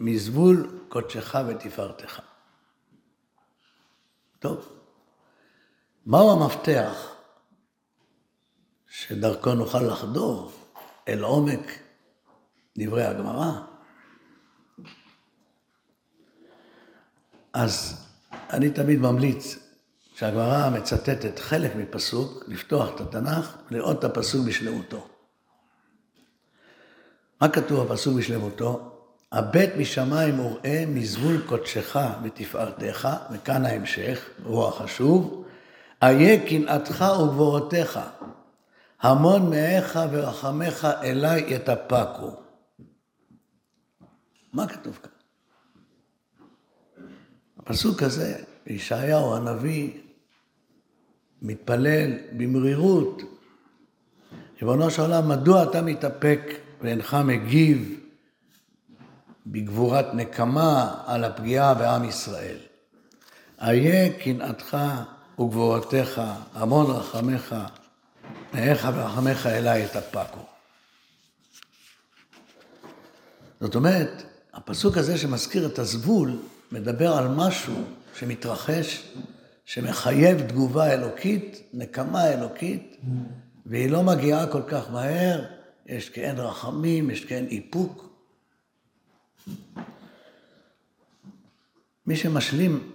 מזבול 0.01 0.81
קודשך 0.89 1.35
ותפארתך. 1.49 2.21
טוב, 4.39 4.69
מהו 6.07 6.33
המפתח 6.33 7.15
שדרכו 8.89 9.55
נוכל 9.55 9.83
לחדור 9.83 10.53
אל 11.09 11.23
עומק 11.23 11.79
דברי 12.79 13.05
הגמרא? 13.05 13.53
אז 17.53 18.07
אני 18.51 18.71
תמיד 18.71 18.99
ממליץ 18.99 19.64
כשהגמרא 20.15 20.71
מצטטת 20.71 21.39
חלק 21.39 21.75
מפסוק, 21.77 22.45
לפתוח 22.49 22.89
את 22.95 23.01
התנ"ך, 23.01 23.57
לראות 23.71 23.99
את 23.99 24.05
הפסוק 24.05 24.47
בשלמותו. 24.47 25.07
מה 27.41 27.49
כתוב 27.49 27.89
בפסוק 27.89 28.17
בשלמותו? 28.17 28.91
הבט 29.33 29.69
משמיים 29.79 30.41
וראה 30.41 30.85
מזבול 30.89 31.43
קודשך 31.47 31.97
ותפארתך, 32.23 33.09
וכאן 33.33 33.67
ההמשך, 33.67 34.29
הוא 34.45 34.69
החשוב, 34.69 35.45
איה 36.03 36.49
קנאתך 36.49 37.05
וגבורותיך, 37.23 38.01
המון 39.01 39.51
מאיך 39.51 39.99
ורחמך 40.11 40.89
אליי 41.03 41.55
יתפקו. 41.55 42.31
מה 44.53 44.69
כתוב 44.69 44.99
כאן? 45.03 45.11
הפסוק 47.59 48.03
הזה, 48.03 48.39
ישעיהו 48.67 49.37
הנביא 49.37 50.04
מתפלל 51.45 52.13
במרירות, 52.37 53.23
ריבונו 54.61 54.91
של 54.91 55.03
עולם, 55.03 55.29
מדוע 55.29 55.63
אתה 55.63 55.83
מתאפק 55.83 56.41
ואינך 56.81 57.17
מגיב 57.25 58.01
בגבורת 59.47 60.15
נקמה 60.15 61.03
על 61.07 61.25
הפגיעה 61.25 61.75
בעם 61.75 62.05
ישראל? 62.05 62.57
איה 63.61 64.13
קנאתך 64.19 64.77
וגבורתך, 65.39 66.23
המון 66.55 66.87
רחמך, 66.91 67.55
מאיך 68.55 68.89
ורחמך 68.95 69.47
אליי 69.47 69.85
אתאפקו. 69.85 70.41
זאת 73.61 73.75
אומרת, 73.75 74.23
הפסוק 74.55 74.97
הזה 74.97 75.19
שמזכיר 75.19 75.67
את 75.67 75.79
הזבול, 75.79 76.39
מדבר 76.73 77.13
על 77.13 77.29
משהו 77.29 77.85
שמתרחש, 78.19 79.09
שמחייב 79.65 80.49
תגובה 80.49 80.93
אלוקית, 80.93 81.63
נקמה 81.73 82.33
אלוקית, 82.33 82.97
והיא 83.67 83.91
לא 83.91 84.03
מגיעה 84.03 84.47
כל 84.47 84.63
כך 84.69 84.91
מהר, 84.91 85.45
יש 85.87 86.09
כאין 86.09 86.37
רחמים, 86.37 87.11
יש 87.11 87.25
כאין 87.25 87.47
איפוק. 87.47 88.15
מי 92.07 92.17
שמשלים 92.17 92.93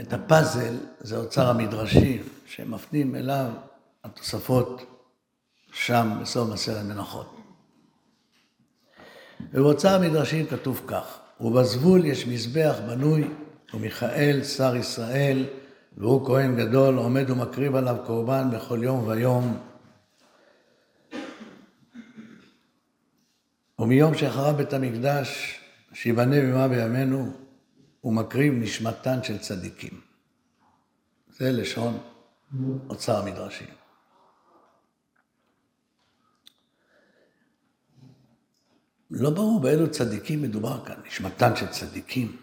את 0.00 0.12
הפאזל 0.12 0.76
זה 1.00 1.16
אוצר 1.16 1.50
המדרשים, 1.50 2.22
שמפנים 2.46 3.14
אליו 3.14 3.50
התוספות 4.04 4.82
שם 5.72 6.18
בסוף 6.22 6.50
מסרת 6.52 6.84
מנחות. 6.84 7.36
ובאוצר 9.52 9.94
המדרשים 9.94 10.46
כתוב 10.46 10.82
כך, 10.86 11.18
ובזבול 11.40 12.04
יש 12.04 12.26
מזבח 12.26 12.76
בנוי, 12.86 13.28
ומיכאל 13.74 14.44
שר 14.44 14.76
ישראל, 14.76 15.44
והוא 15.98 16.26
כהן 16.26 16.56
גדול, 16.56 16.96
עומד 16.96 17.30
ומקריב 17.30 17.74
עליו 17.74 17.96
קורבן 18.06 18.50
בכל 18.50 18.80
יום 18.82 19.08
ויום. 19.08 19.58
ומיום 23.78 24.14
שחרב 24.14 24.56
בית 24.56 24.72
המקדש, 24.72 25.60
שיבנה 25.92 26.40
במה 26.40 26.68
בימינו, 26.68 27.32
הוא 28.00 28.12
מקריב 28.12 28.54
נשמתן 28.54 29.22
של 29.22 29.38
צדיקים. 29.38 30.00
זה 31.28 31.52
לשון 31.52 31.98
אוצר 32.88 33.16
המדרשים. 33.16 33.68
לא 39.10 39.30
ברור 39.30 39.60
באילו 39.60 39.90
צדיקים 39.90 40.42
מדובר 40.42 40.84
כאן, 40.84 40.96
נשמתן 41.06 41.56
של 41.56 41.66
צדיקים. 41.66 42.36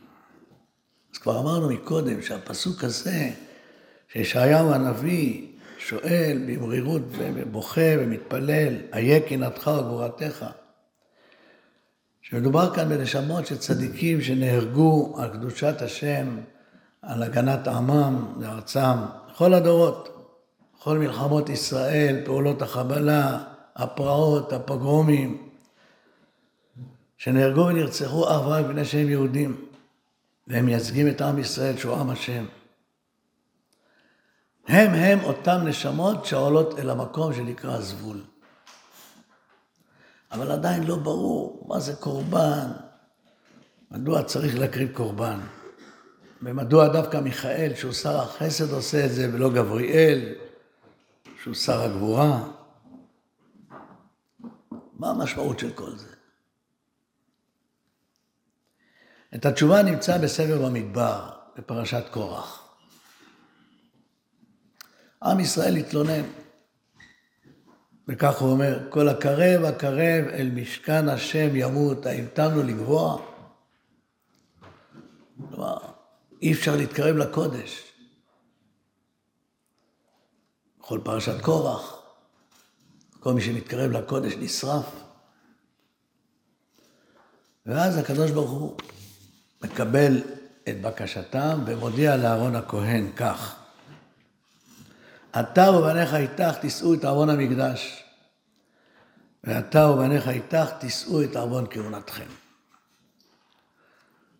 אז 1.14 1.18
כבר 1.20 1.40
אמרנו 1.40 1.70
מקודם 1.70 2.22
שהפסוק 2.22 2.84
הזה, 2.84 3.32
שישעיהו 4.16 4.74
הנביא 4.74 5.48
שואל 5.78 6.42
במרירות 6.48 7.02
ובוכה 7.12 7.82
ומתפלל, 8.00 8.74
איה 8.94 9.20
קנאתך 9.20 9.72
וגבורתך. 9.80 10.46
שמדובר 12.22 12.76
כאן 12.76 12.90
בנשמות 12.90 13.46
של 13.46 13.58
צדיקים 13.58 14.22
שנהרגו 14.22 15.16
על 15.18 15.30
קדושת 15.30 15.82
השם, 15.82 16.38
על 17.02 17.24
הגנת 17.24 17.68
עמם 17.68 18.34
וארצם, 18.40 18.98
כל 19.38 19.54
הדורות, 19.54 20.32
כל 20.80 20.98
מלחמות 20.98 21.50
ישראל, 21.50 22.22
פעולות 22.26 22.62
החבלה, 22.62 23.44
הפרעות, 23.76 24.54
הפוגרומים, 24.54 25.50
שנהרגו 27.18 27.68
ונרצחו 27.68 28.30
אך 28.30 28.42
ורק 28.46 28.66
בגלל 28.66 28.84
שהם 28.84 29.10
יהודים, 29.10 29.66
והם 30.48 30.66
מייצגים 30.66 31.08
את 31.08 31.22
עם 31.22 31.40
ישראל 31.40 31.78
שהוא 31.78 31.96
עם 31.96 32.10
השם. 32.10 32.46
הם 34.68 34.94
הם 34.94 35.24
אותם 35.24 35.58
נשמות 35.66 36.26
שעולות 36.26 36.80
אל 36.80 36.90
המקום 36.90 37.34
שנקרא 37.34 37.80
זבול. 37.80 38.24
אבל 40.32 40.52
עדיין 40.52 40.84
לא 40.84 40.96
ברור 40.96 41.66
מה 41.68 41.80
זה 41.80 41.96
קורבן, 41.96 42.72
מדוע 43.92 44.24
צריך 44.24 44.60
להקריב 44.60 44.92
קורבן, 44.94 45.40
ומדוע 46.42 46.88
דווקא 46.88 47.18
מיכאל, 47.18 47.72
שהוא 47.76 47.94
שר 47.94 48.18
החסד, 48.18 48.72
עושה 48.74 49.06
את 49.06 49.12
זה, 49.12 49.30
ולא 49.34 49.50
גבריאל, 49.50 50.36
שהוא 51.44 51.54
שר 51.54 51.82
הגבורה. 51.82 52.44
מה 54.94 55.10
המשמעות 55.10 55.60
של 55.60 55.72
כל 55.72 55.96
זה? 55.96 56.08
את 59.36 59.46
התשובה 59.46 59.84
נמצא 59.84 60.18
בסבב 60.18 60.66
במדבר, 60.66 61.30
בפרשת 61.58 62.04
קורח. 62.12 62.65
עם 65.26 65.40
ישראל 65.40 65.76
התלונן. 65.76 66.24
וכך 68.08 68.42
הוא 68.42 68.52
אומר, 68.52 68.80
כל 68.90 69.10
הקרב 69.10 69.64
הקרב 69.64 70.26
אל 70.34 70.52
משכן 70.54 71.10
השם 71.10 71.50
ימות, 71.56 72.06
ההמתנו 72.06 72.64
לגבוה. 72.64 73.18
כלומר, 75.50 75.78
אי 76.42 76.54
אפשר 76.54 76.76
להתקרב 76.76 77.16
לקודש. 77.16 77.92
בכל 80.80 81.00
פרשת 81.04 81.42
קורח, 81.42 82.02
כל 83.20 83.34
מי 83.34 83.42
שמתקרב 83.42 83.92
לקודש 83.92 84.34
נשרף. 84.34 84.86
ואז 87.66 87.98
הקדוש 87.98 88.32
ברוך 88.32 88.52
הוא 88.52 88.78
מקבל 89.64 90.22
את 90.70 90.82
בקשתם 90.82 91.64
ומודיע 91.66 92.18
לאהרון 92.18 92.56
הכהן 92.56 93.12
כך: 93.16 93.65
אתה 95.40 95.72
ובניך 95.72 96.14
איתך 96.14 96.58
תישאו 96.62 96.94
את 96.94 97.06
ארון 97.06 97.30
המקדש, 97.30 98.04
ואתה 99.44 99.90
ובניך 99.90 100.28
איתך 100.28 100.70
תישאו 100.80 101.24
את 101.24 101.36
ארון 101.36 101.66
כהונתכם. 101.70 102.28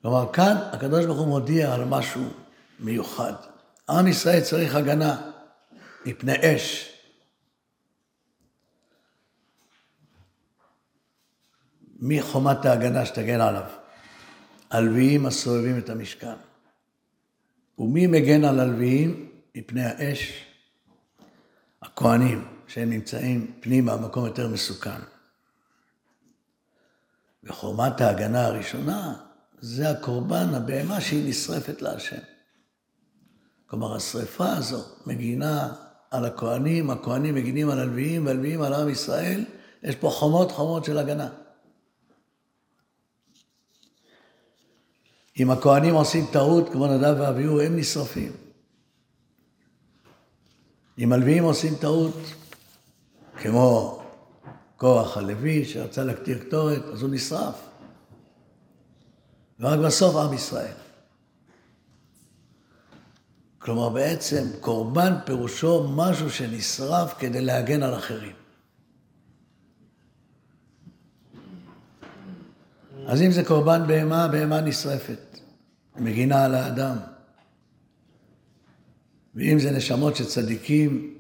כלומר, 0.02 0.34
כאן 0.34 0.56
הקדוש 0.72 1.06
ברוך 1.06 1.20
הוא 1.20 1.28
מודיע 1.28 1.74
על 1.74 1.86
משהו 1.86 2.24
מיוחד. 2.80 3.34
עם 3.90 4.08
ישראל 4.08 4.42
צריך 4.42 4.76
הגנה 4.76 5.32
מפני 6.06 6.34
אש. 6.42 6.92
מי 12.00 12.22
חומת 12.22 12.66
ההגנה 12.66 13.06
שתגן 13.06 13.42
עליו? 13.42 13.64
הלוויים 14.70 15.26
הסובבים 15.26 15.78
את 15.78 15.90
המשכן. 15.90 16.36
ומי 17.80 18.08
מגן 18.08 18.44
על 18.44 18.60
הלוויים 18.60 19.30
מפני 19.56 19.86
האש? 19.86 20.45
הכהנים, 21.86 22.46
שהם 22.68 22.90
נמצאים 22.90 23.52
פנימה, 23.60 23.98
במקום 23.98 24.26
יותר 24.26 24.48
מסוכן. 24.48 25.00
וחומת 27.44 28.02
ההגנה 28.02 28.46
הראשונה 28.46 29.16
זה 29.60 29.90
הקורבן, 29.90 30.54
הבהמה 30.54 31.02
שהיא 31.02 31.30
נשרפת 31.30 31.82
להשם. 31.82 32.22
כלומר, 33.68 33.96
השרפה 33.96 34.52
הזו 34.54 34.84
מגינה 35.06 35.74
על 36.12 36.26
הכהנים, 36.26 36.90
הכהנים 36.90 37.36
מגינים 37.36 37.70
על 37.70 37.80
הלוויים, 37.80 38.26
והלוויים 38.26 38.62
על 38.62 38.74
עם 38.74 38.90
ישראל, 38.90 39.46
יש 39.84 39.96
פה 39.96 40.10
חומות 40.10 40.52
חומות 40.52 40.86
של 40.86 40.98
הגנה. 40.98 41.30
אם 45.40 45.52
הכהנים 45.52 45.96
עושים 45.96 46.26
טעות, 46.32 46.70
כמו 46.70 46.88
נדב 46.88 47.16
ואביהו, 47.20 47.62
הם 47.62 47.78
נשרפים. 47.78 48.45
אם 50.98 51.14
הלוויים 51.14 51.44
עושים 51.44 51.76
טעות, 51.76 52.18
כמו 53.42 54.02
כוח 54.78 55.18
הלוי 55.18 55.66
שרצה 55.66 56.04
להקטיר 56.04 56.38
קטורת, 56.38 56.84
אז 56.94 57.02
הוא 57.02 57.10
נשרף. 57.10 57.56
ורק 59.60 59.80
בסוף 59.80 60.16
עם 60.16 60.34
ישראל. 60.34 60.74
כלומר, 63.60 63.90
בעצם 63.90 64.46
קורבן 64.60 65.14
פירושו 65.26 65.88
משהו 65.96 66.30
שנשרף 66.30 67.14
כדי 67.20 67.42
להגן 67.42 67.84
על 67.84 67.96
אחרים. 67.96 68.36
אז 73.08 73.22
אם 73.22 73.32
זה 73.32 73.44
קורבן 73.44 73.88
בהמה, 73.88 74.28
בהמה 74.28 74.62
נשרפת, 74.62 75.40
מגינה 75.96 76.46
על 76.46 76.56
האדם. 76.56 77.15
ואם 79.36 79.60
זה 79.60 79.72
נשמות 79.72 80.16
של 80.16 80.26
צדיקים, 80.26 81.14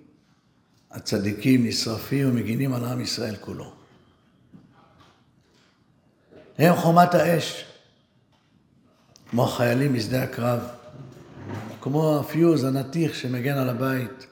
הצדיקים 0.92 1.68
נשרפים 1.68 2.30
ומגינים 2.30 2.74
על 2.74 2.86
עם 2.86 3.02
ישראל 3.02 3.36
כולו. 3.36 3.74
הם 6.58 6.76
חומת 6.76 7.14
האש. 7.14 7.66
כמו 9.30 9.44
החיילים 9.44 9.94
משדה 9.94 10.24
הקרב, 10.24 10.60
כמו 11.82 12.20
הפיוז, 12.20 12.64
הנתיך 12.64 13.16
שמגן 13.16 13.58
על 13.58 13.70
הבית. 13.70 14.28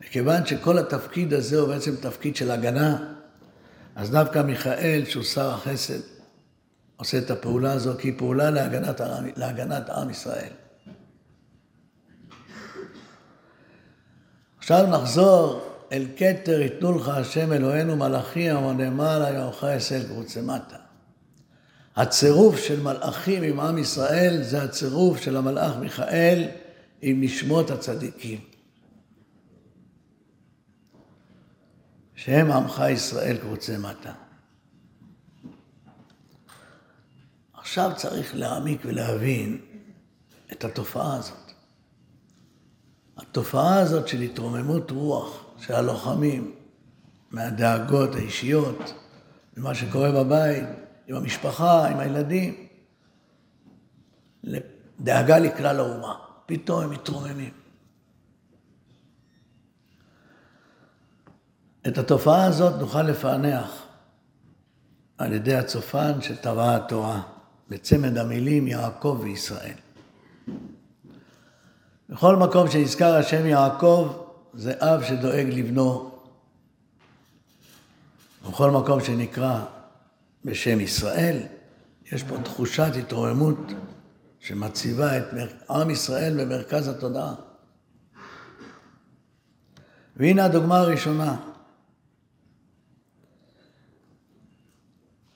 מכיוון 0.00 0.46
שכל 0.46 0.78
התפקיד 0.78 1.34
הזה 1.34 1.58
הוא 1.58 1.68
בעצם 1.68 1.96
תפקיד 1.96 2.36
של 2.36 2.50
הגנה, 2.50 3.14
אז 3.94 4.10
דווקא 4.10 4.42
מיכאל, 4.42 5.02
שהוא 5.08 5.22
שר 5.24 5.50
החסד, 5.50 6.00
עושה 6.96 7.18
את 7.18 7.30
הפעולה 7.30 7.72
הזו, 7.72 7.92
כי 7.98 8.08
היא 8.08 8.18
פעולה 8.18 8.50
להגנת, 8.50 9.00
להגנת 9.36 9.90
עם 9.90 10.10
ישראל. 10.10 10.52
עכשיו 14.66 14.86
נחזור 14.86 15.60
אל 15.92 16.06
כתר 16.16 16.60
יתנו 16.60 16.98
לך 16.98 17.08
השם 17.08 17.52
אלוהינו 17.52 17.96
מלאכי 17.96 18.50
המון 18.50 18.80
למעלה 18.80 19.30
יומך 19.30 19.64
אסל 19.64 20.06
קרוצה 20.08 20.42
מטה. 20.42 20.76
הצירוף 21.96 22.58
של 22.58 22.80
מלאכים 22.80 23.42
עם 23.42 23.60
עם 23.60 23.78
ישראל 23.78 24.42
זה 24.42 24.62
הצירוף 24.62 25.20
של 25.20 25.36
המלאך 25.36 25.76
מיכאל 25.76 26.48
עם 27.02 27.20
נשמות 27.20 27.70
הצדיקים. 27.70 28.40
שהם 32.14 32.50
עמך 32.50 32.82
ישראל 32.92 33.36
קבוצי 33.36 33.76
מטה. 33.76 34.12
עכשיו 37.52 37.92
צריך 37.96 38.34
להעמיק 38.34 38.80
ולהבין 38.84 39.58
את 40.52 40.64
התופעה 40.64 41.16
הזאת. 41.16 41.45
התופעה 43.16 43.78
הזאת 43.78 44.08
של 44.08 44.20
התרוממות 44.20 44.90
רוח 44.90 45.44
של 45.58 45.74
הלוחמים 45.74 46.54
מהדאגות 47.30 48.14
האישיות, 48.14 48.94
ממה 49.56 49.74
שקורה 49.74 50.12
בבית, 50.12 50.64
עם 51.06 51.16
המשפחה, 51.16 51.88
עם 51.88 51.98
הילדים, 51.98 52.66
לדאגה 54.44 55.38
לכלל 55.38 55.80
האומה. 55.80 56.14
פתאום 56.46 56.82
הם 56.82 56.90
מתרוממים. 56.90 57.52
את 61.88 61.98
התופעה 61.98 62.44
הזאת 62.44 62.80
נוכל 62.80 63.02
לפענח 63.02 63.82
על 65.18 65.32
ידי 65.32 65.54
הצופן 65.54 66.22
שטבע 66.22 66.76
התורה, 66.76 67.22
בצמד 67.68 68.18
המילים 68.18 68.68
יעקב 68.68 69.20
וישראל. 69.22 69.74
בכל 72.08 72.36
מקום 72.36 72.70
שנזכר 72.70 73.14
השם 73.14 73.46
יעקב, 73.46 74.16
זה 74.54 74.72
אב 74.80 75.04
שדואג 75.04 75.46
לבנו. 75.46 76.10
בכל 78.48 78.70
מקום 78.70 79.00
שנקרא 79.00 79.64
בשם 80.44 80.80
ישראל, 80.80 81.42
יש 82.12 82.22
פה 82.22 82.36
תחושת 82.44 82.92
התרוממות 82.98 83.58
שמציבה 84.40 85.18
את 85.18 85.24
עם 85.70 85.90
ישראל 85.90 86.44
במרכז 86.44 86.88
התודעה. 86.88 87.34
והנה 90.16 90.44
הדוגמה 90.44 90.78
הראשונה. 90.78 91.36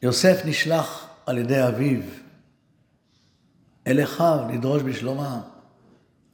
יוסף 0.03 0.43
נשלח 0.45 1.07
על 1.27 1.39
ידי 1.39 1.69
אביו 1.69 2.03
אל 3.87 4.03
אחיו 4.03 4.39
לדרוש 4.53 4.83
בשלומם, 4.83 5.41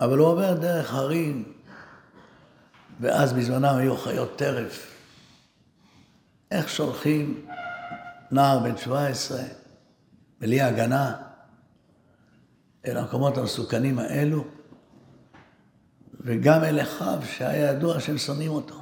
אבל 0.00 0.18
הוא 0.18 0.28
עובר 0.28 0.54
דרך 0.54 0.94
הרים, 0.94 1.52
ואז 3.00 3.32
בזמנם 3.32 3.76
היו 3.76 3.96
חיות 3.96 4.36
טרף. 4.38 4.92
איך 6.50 6.68
שולחים 6.68 7.46
נער 8.30 8.58
בן 8.58 8.76
17 8.76 9.40
בלי 10.40 10.60
הגנה 10.60 11.16
אל 12.86 12.96
המקומות 12.96 13.38
המסוכנים 13.38 13.98
האלו, 13.98 14.44
וגם 16.20 16.64
אל 16.64 16.82
אחיו 16.82 17.18
שהיה 17.36 17.70
ידוע 17.70 18.00
שהם 18.00 18.18
שונאים 18.18 18.50
אותו. 18.50 18.80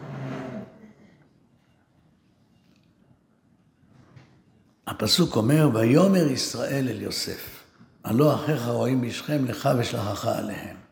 הפסוק 4.87 5.37
אומר, 5.37 5.70
ויאמר 5.74 6.27
ישראל 6.27 6.88
אל 6.88 7.03
יוסף, 7.03 7.64
הלא 8.05 8.35
אחיך 8.35 8.66
רואים 8.66 9.00
בשכם 9.00 9.44
לך 9.44 9.68
ושלחך 9.79 10.27
עליהם. 10.27 10.84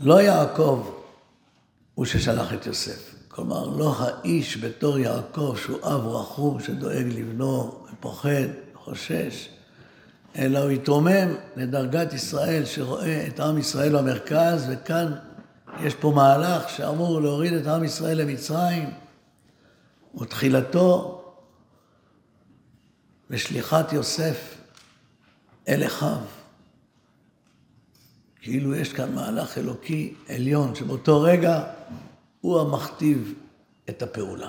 לא 0.00 0.22
יעקב 0.22 0.88
הוא 1.94 2.04
ששלח 2.04 2.52
את 2.52 2.66
יוסף. 2.66 3.14
כלומר, 3.28 3.68
לא 3.68 3.94
האיש 3.98 4.56
בתור 4.56 4.98
יעקב, 4.98 5.56
שהוא 5.62 5.78
אב 5.82 6.06
רחום, 6.06 6.60
שדואג 6.60 7.06
לבנו, 7.08 7.84
ופוחד, 7.92 8.48
חושש, 8.74 9.48
אלא 10.36 10.58
הוא 10.58 10.70
התרומם 10.70 11.34
לדרגת 11.56 12.12
ישראל, 12.12 12.64
שרואה 12.64 13.26
את 13.26 13.40
עם 13.40 13.58
ישראל 13.58 13.96
במרכז, 13.96 14.66
וכאן 14.68 15.12
יש 15.80 15.94
פה 15.94 16.12
מהלך 16.16 16.68
שאמור 16.68 17.20
להוריד 17.20 17.52
את 17.52 17.66
עם 17.66 17.84
ישראל 17.84 18.18
למצרים, 18.18 18.90
ותחילתו 20.20 21.22
בשליחת 23.30 23.92
יוסף 23.92 24.54
אל 25.68 25.86
אחיו. 25.86 26.18
כאילו 28.44 28.74
יש 28.74 28.92
כאן 28.92 29.14
מהלך 29.14 29.58
אלוקי 29.58 30.14
עליון, 30.28 30.74
שבאותו 30.74 31.20
רגע 31.20 31.64
הוא 32.40 32.60
המכתיב 32.60 33.34
את 33.88 34.02
הפעולה. 34.02 34.48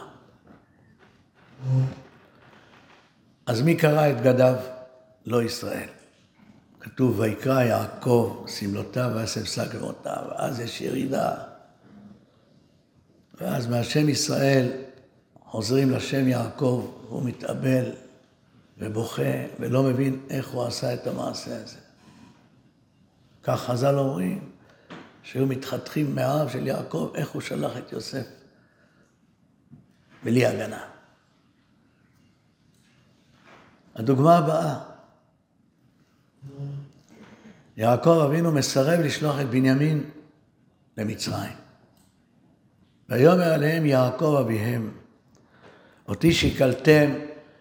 אז 3.46 3.62
מי 3.62 3.76
קרא 3.76 4.10
את 4.10 4.22
בגדיו? 4.22 4.56
לא 5.26 5.44
ישראל. 5.44 5.90
כתוב, 6.80 7.20
ויקרא 7.20 7.64
יעקב 7.64 8.46
שמלותיו 8.48 9.12
ואסף 9.16 9.44
שק 9.44 9.76
אמותיו, 9.76 10.24
ואז 10.30 10.60
יש 10.60 10.82
ירידה. 10.82 11.34
ואז 13.42 13.68
מהשם 13.68 14.10
ישראל 14.10 14.72
חוזרים 15.46 15.92
לשם 15.92 16.28
יעקב, 16.28 16.92
והוא 17.08 17.24
מתאבל 17.24 17.92
ובוכה 18.78 19.46
ולא 19.60 19.84
מבין 19.84 20.20
איך 20.30 20.50
הוא 20.50 20.64
עשה 20.64 20.94
את 20.94 21.08
המעשה 21.08 21.64
הזה. 21.64 21.85
כך 23.46 23.62
חז"ל 23.62 24.00
אומרים, 24.00 24.50
שהיו 25.24 25.46
מתחתכים 25.46 26.16
מהאב 26.16 26.50
של 26.50 26.68
יעקב, 26.68 27.12
איך 27.16 27.30
הוא 27.30 27.42
שלח 27.42 27.78
את 27.78 27.92
יוסף 27.92 28.28
בלי 30.24 30.46
הגנה. 30.46 30.86
הדוגמה 33.96 34.38
הבאה, 34.38 34.80
יעקב 37.78 38.22
אבינו 38.26 38.52
מסרב 38.52 39.00
לשלוח 39.00 39.36
את 39.42 39.50
בנימין 39.50 40.10
למצרים. 40.98 41.54
ויאמר 43.10 43.54
עליהם 43.54 43.86
יעקב 43.86 44.38
אביהם, 44.42 44.92
אותי 46.08 46.34
שיקלתם, 46.34 47.12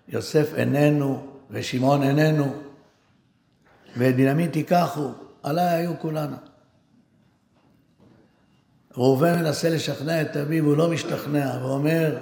יוסף 0.09 0.55
איננו 0.55 1.27
ושמעון 1.51 2.03
איננו, 2.03 2.55
ואת 3.97 4.17
בנימין 4.17 4.51
תיקחו, 4.51 5.24
עליי 5.45 5.69
היו 5.69 5.99
כולנו. 5.99 6.37
ראובן 8.97 9.39
מנסה 9.39 9.71
לשכנע 9.71 10.23
את 10.23 10.37
אביו, 10.37 10.65
הוא 10.65 10.77
לא 10.77 10.91
משתכנע, 10.91 11.59
ואומר, 11.63 12.19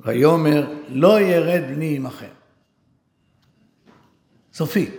ויאמר, 0.00 0.72
לא 0.88 1.20
ירד 1.20 1.62
בני 1.68 1.96
עמכם. 1.96 2.32
סופית. 4.52 4.94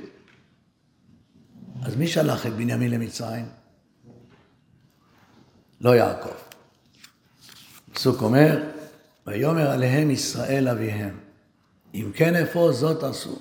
אז 1.83 1.95
מי 1.95 2.07
שלח 2.07 2.45
את 2.45 2.53
בנימין 2.53 2.91
למצרים? 2.91 3.45
לא 5.81 5.95
יעקב. 5.95 6.35
הפסוק 7.91 8.21
אומר, 8.21 8.63
ויאמר 9.27 9.71
עליהם 9.71 10.11
ישראל 10.11 10.67
אביהם, 10.67 11.17
אם 11.93 12.11
כן 12.13 12.35
איפה 12.35 12.71
זאת 12.71 13.03
עשו, 13.03 13.39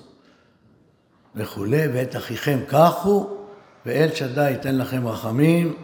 וכולי, 1.35 1.87
ואת 1.87 2.15
אחיכם 2.15 2.59
קחו, 2.67 3.36
ואל 3.85 4.15
שדי 4.15 4.49
ייתן 4.49 4.77
לכם 4.77 5.07
רחמים, 5.07 5.75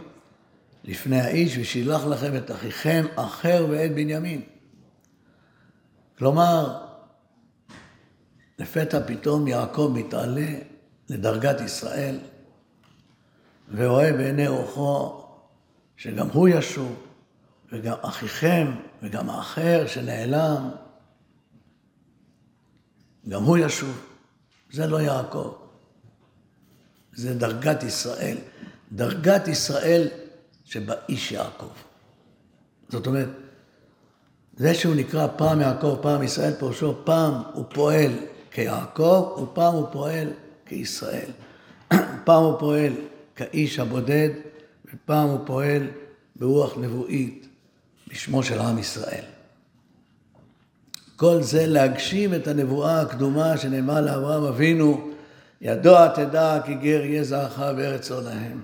לפני 0.83 1.21
האיש 1.21 1.57
ושילח 1.57 2.05
לכם 2.05 2.37
את 2.37 2.51
אחיכם 2.51 3.05
אחר 3.15 3.65
ואת 3.69 3.95
בנימין. 3.95 4.41
כלומר, 6.17 6.85
לפתע 8.59 8.99
פתאום 9.07 9.47
יעקב 9.47 9.91
מתעלה 9.93 10.47
לדרגת 11.09 11.61
ישראל 11.61 12.19
ורואה 13.75 14.13
בעיני 14.13 14.47
רוחו 14.47 15.23
שגם 15.97 16.27
הוא 16.27 16.47
ישוב 16.47 16.95
וגם 17.71 17.95
אחיכם 18.01 18.71
וגם 19.03 19.29
האחר 19.29 19.87
שנעלם, 19.87 20.69
גם 23.29 23.43
הוא 23.43 23.57
ישוב. 23.57 24.05
זה 24.71 24.87
לא 24.87 25.01
יעקב, 25.01 25.53
זה 27.15 27.33
דרגת 27.33 27.83
ישראל. 27.83 28.37
דרגת 28.91 29.47
ישראל 29.47 30.07
שבאיש 30.65 31.31
יעקב. 31.31 31.69
זאת 32.89 33.07
אומרת, 33.07 33.29
זה 34.57 34.73
שהוא 34.73 34.95
נקרא 34.95 35.27
פעם 35.37 35.61
יעקב, 35.61 35.97
פעם 36.01 36.23
ישראל, 36.23 36.53
פירושו 36.59 36.95
פעם 37.03 37.33
הוא 37.53 37.65
פועל 37.69 38.11
כיעקב, 38.51 39.37
ופעם 39.41 39.73
הוא 39.73 39.87
פועל 39.91 40.29
כישראל. 40.65 41.29
פעם 42.25 42.43
הוא 42.43 42.59
פועל 42.59 42.93
כאיש 43.35 43.79
הבודד, 43.79 44.29
ופעם 44.93 45.29
הוא 45.29 45.39
פועל 45.45 45.87
ברוח 46.35 46.77
נבואית 46.77 47.47
בשמו 48.07 48.43
של 48.43 48.59
עם 48.59 48.79
ישראל. 48.79 49.23
כל 51.15 51.41
זה 51.41 51.67
להגשים 51.67 52.33
את 52.33 52.47
הנבואה 52.47 53.01
הקדומה 53.01 53.57
שנאמר 53.57 54.01
לאברהם 54.01 54.43
אבינו, 54.43 55.12
ידוע 55.63 56.07
תדע 56.07 56.59
כי 56.65 56.75
גר 56.75 57.01
יהיה 57.05 57.23
זרעך 57.23 57.59
בארץ 57.59 58.11
עולהם. 58.11 58.63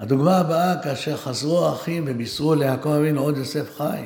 הדוגמה 0.00 0.38
הבאה, 0.38 0.82
כאשר 0.82 1.16
חזרו 1.16 1.66
האחים 1.66 2.04
ובישרו 2.06 2.54
ליעקב 2.54 2.88
אבינו 2.88 3.20
עוד 3.20 3.36
יוסף 3.36 3.76
חי. 3.76 4.04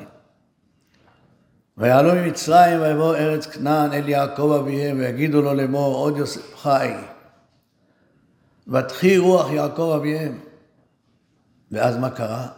ויעלו 1.78 2.14
ממצרים 2.14 2.80
ויבואו 2.80 3.14
ארץ 3.14 3.46
כנען 3.46 3.92
אל 3.92 4.08
יעקב 4.08 4.56
אביהם 4.60 4.98
ויגידו 4.98 5.42
לו 5.42 5.54
לאמור 5.54 5.96
עוד 5.96 6.16
יוסף 6.16 6.56
חי. 6.56 6.92
ותחי 8.68 9.18
רוח 9.18 9.50
יעקב 9.50 9.92
אביהם. 9.96 10.38
ואז 11.70 11.96
מה 11.96 12.10
קרה? 12.10 12.48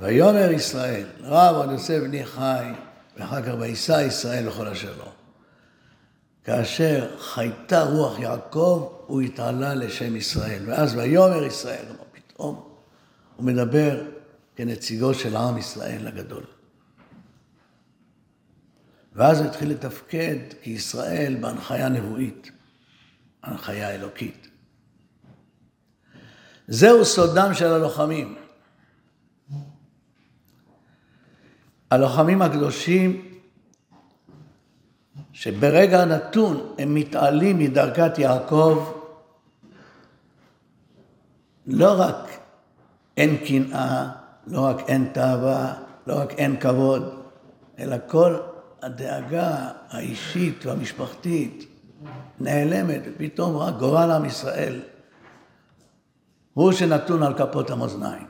ויאמר 0.00 0.50
ישראל, 0.50 1.06
רב 1.22 1.56
עוד 1.56 1.70
יוסף 1.70 1.98
בני 2.02 2.24
חי, 2.24 2.72
ואחר 3.16 3.42
כך 3.42 3.52
וישא 3.60 4.02
ישראל 4.06 4.48
לכל 4.48 4.68
אשר 4.68 4.92
לו. 4.98 5.15
כאשר 6.46 7.16
חייתה 7.20 7.82
רוח 7.82 8.18
יעקב, 8.18 8.92
הוא 9.06 9.20
התעלה 9.20 9.74
לשם 9.74 10.16
ישראל. 10.16 10.62
ואז 10.66 10.94
ויאמר 10.94 11.44
ישראל, 11.44 11.84
פתאום 12.12 12.68
הוא 13.36 13.46
מדבר 13.46 14.02
כנציגו 14.56 15.14
של 15.14 15.36
עם 15.36 15.58
ישראל 15.58 16.06
הגדול. 16.06 16.44
ואז 19.12 19.40
הוא 19.40 19.46
התחיל 19.46 19.70
לתפקד 19.70 20.36
כישראל 20.62 21.36
בהנחיה 21.40 21.88
נבואית, 21.88 22.50
הנחיה 23.42 23.94
אלוקית. 23.94 24.48
זהו 26.68 27.04
סודם 27.04 27.54
של 27.54 27.66
הלוחמים. 27.66 28.36
הלוחמים 31.90 32.42
הקדושים, 32.42 33.25
שברגע 35.36 36.04
נתון 36.04 36.74
הם 36.78 36.94
מתעלים 36.94 37.58
מדרגת 37.58 38.18
יעקב, 38.18 38.84
לא 41.66 41.94
רק 41.98 42.38
אין 43.16 43.36
קנאה, 43.46 44.12
לא 44.46 44.60
רק 44.60 44.88
אין 44.88 45.08
תאווה, 45.12 45.74
לא 46.06 46.14
רק 46.20 46.32
אין 46.32 46.60
כבוד, 46.60 47.24
אלא 47.78 47.96
כל 48.06 48.36
הדאגה 48.82 49.70
האישית 49.88 50.66
והמשפחתית 50.66 51.64
נעלמת, 52.40 53.00
ופתאום 53.06 53.56
רק 53.56 53.74
גורל 53.74 54.10
עם 54.10 54.24
ישראל 54.24 54.80
הוא 56.54 56.72
שנתון 56.72 57.22
על 57.22 57.34
כפות 57.38 57.70
המאזניים. 57.70 58.26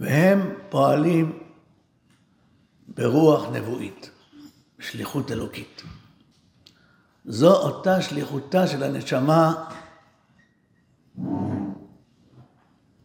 והם 0.00 0.54
פועלים 0.68 1.38
ברוח 2.88 3.46
נבואית, 3.52 4.10
שליחות 4.80 5.30
אלוקית. 5.30 5.82
זו 7.24 7.56
אותה 7.56 8.02
שליחותה 8.02 8.66
של 8.66 8.82
הנשמה, 8.82 9.68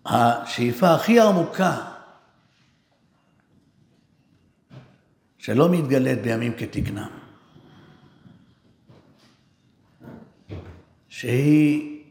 השאיפה 0.05 0.95
הכי 0.95 1.19
עמוקה, 1.19 1.91
שלא 5.37 5.69
מתגלית 5.69 6.21
בימים 6.21 6.53
כתקנם. 6.57 7.09
שהיא 11.09 12.03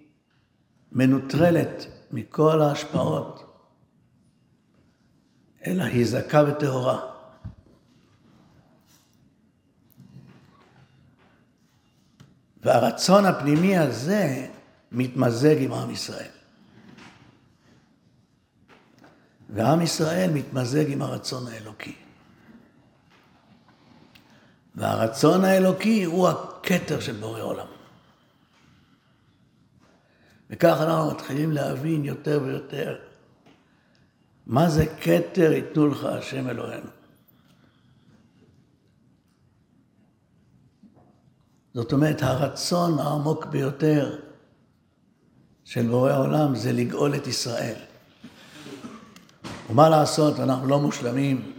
מנוטרלת 0.92 1.86
מכל 2.10 2.62
ההשפעות 2.62 3.44
אלא 5.66 5.82
היא 5.82 6.06
זכה 6.06 6.42
וטהורה. 6.48 7.13
והרצון 12.64 13.26
הפנימי 13.26 13.78
הזה 13.78 14.46
מתמזג 14.92 15.56
עם 15.58 15.72
עם 15.72 15.90
ישראל. 15.90 16.30
ועם 19.50 19.80
ישראל 19.80 20.30
מתמזג 20.30 20.92
עם 20.92 21.02
הרצון 21.02 21.46
האלוקי. 21.48 21.94
והרצון 24.74 25.44
האלוקי 25.44 26.04
הוא 26.04 26.28
הכתר 26.28 27.00
של 27.00 27.16
בורא 27.20 27.40
עולם. 27.40 27.66
וכך 30.50 30.76
אנחנו 30.80 31.10
מתחילים 31.10 31.52
להבין 31.52 32.04
יותר 32.04 32.40
ויותר 32.44 32.98
מה 34.46 34.70
זה 34.70 34.86
כתר 35.00 35.52
ייתנו 35.52 35.88
לך 35.88 36.04
השם 36.04 36.48
אלוהינו? 36.48 37.03
זאת 41.74 41.92
אומרת, 41.92 42.22
הרצון 42.22 42.98
העמוק 42.98 43.46
ביותר 43.46 44.18
של 45.64 45.86
בורא 45.86 46.16
עולם 46.16 46.54
זה 46.54 46.72
לגאול 46.72 47.14
את 47.14 47.26
ישראל. 47.26 47.74
ומה 49.70 49.88
לעשות, 49.88 50.40
אנחנו 50.40 50.66
לא 50.66 50.80
מושלמים. 50.80 51.52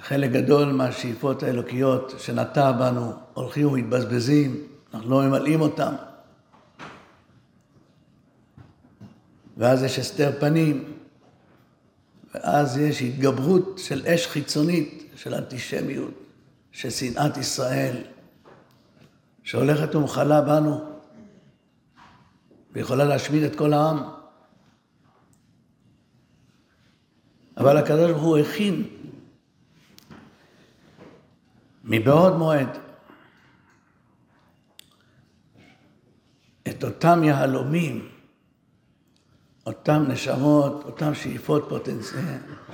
חלק 0.00 0.30
גדול 0.30 0.72
מהשאיפות 0.72 1.42
האלוקיות 1.42 2.14
שנטע 2.18 2.72
בנו 2.72 3.12
הולכים 3.34 3.68
ומתבזבזים, 3.68 4.66
אנחנו 4.94 5.10
לא 5.10 5.28
ממלאים 5.28 5.60
אותם. 5.60 5.94
ואז 9.56 9.82
יש 9.82 9.98
הסתר 9.98 10.30
פנים, 10.40 10.92
ואז 12.34 12.76
יש 12.76 13.02
התגברות 13.02 13.78
של 13.78 14.06
אש 14.06 14.26
חיצונית, 14.26 15.10
של 15.16 15.34
אנטישמיות, 15.34 16.14
של 16.72 16.90
שנאת 16.90 17.36
ישראל, 17.36 17.96
שהולכת 19.42 19.94
ומחלה 19.94 20.42
בנו, 20.42 20.84
ויכולה 22.72 23.04
להשמיד 23.04 23.42
את 23.42 23.56
כל 23.56 23.72
העם. 23.72 24.02
אבל 27.56 27.76
הקדוש 27.76 28.10
ברוך 28.10 28.22
הוא 28.22 28.38
הכין 28.38 28.88
מבעוד 31.84 32.36
מועד 32.36 32.68
את 36.68 36.84
אותם 36.84 37.24
יהלומים 37.24 38.08
אותן 39.66 40.04
נשמות, 40.08 40.84
אותן 40.84 41.14
שאיפות 41.14 41.66
פוטנצ... 41.68 42.12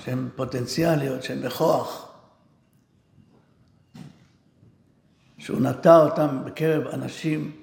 שהן 0.05 0.29
פוטנציאליות, 0.37 1.23
שהן 1.23 1.43
בכוח, 1.43 2.08
שהוא 5.49 5.61
נטע 5.61 5.97
אותן 5.97 6.43
בקרב 6.45 6.87
אנשים 6.87 7.63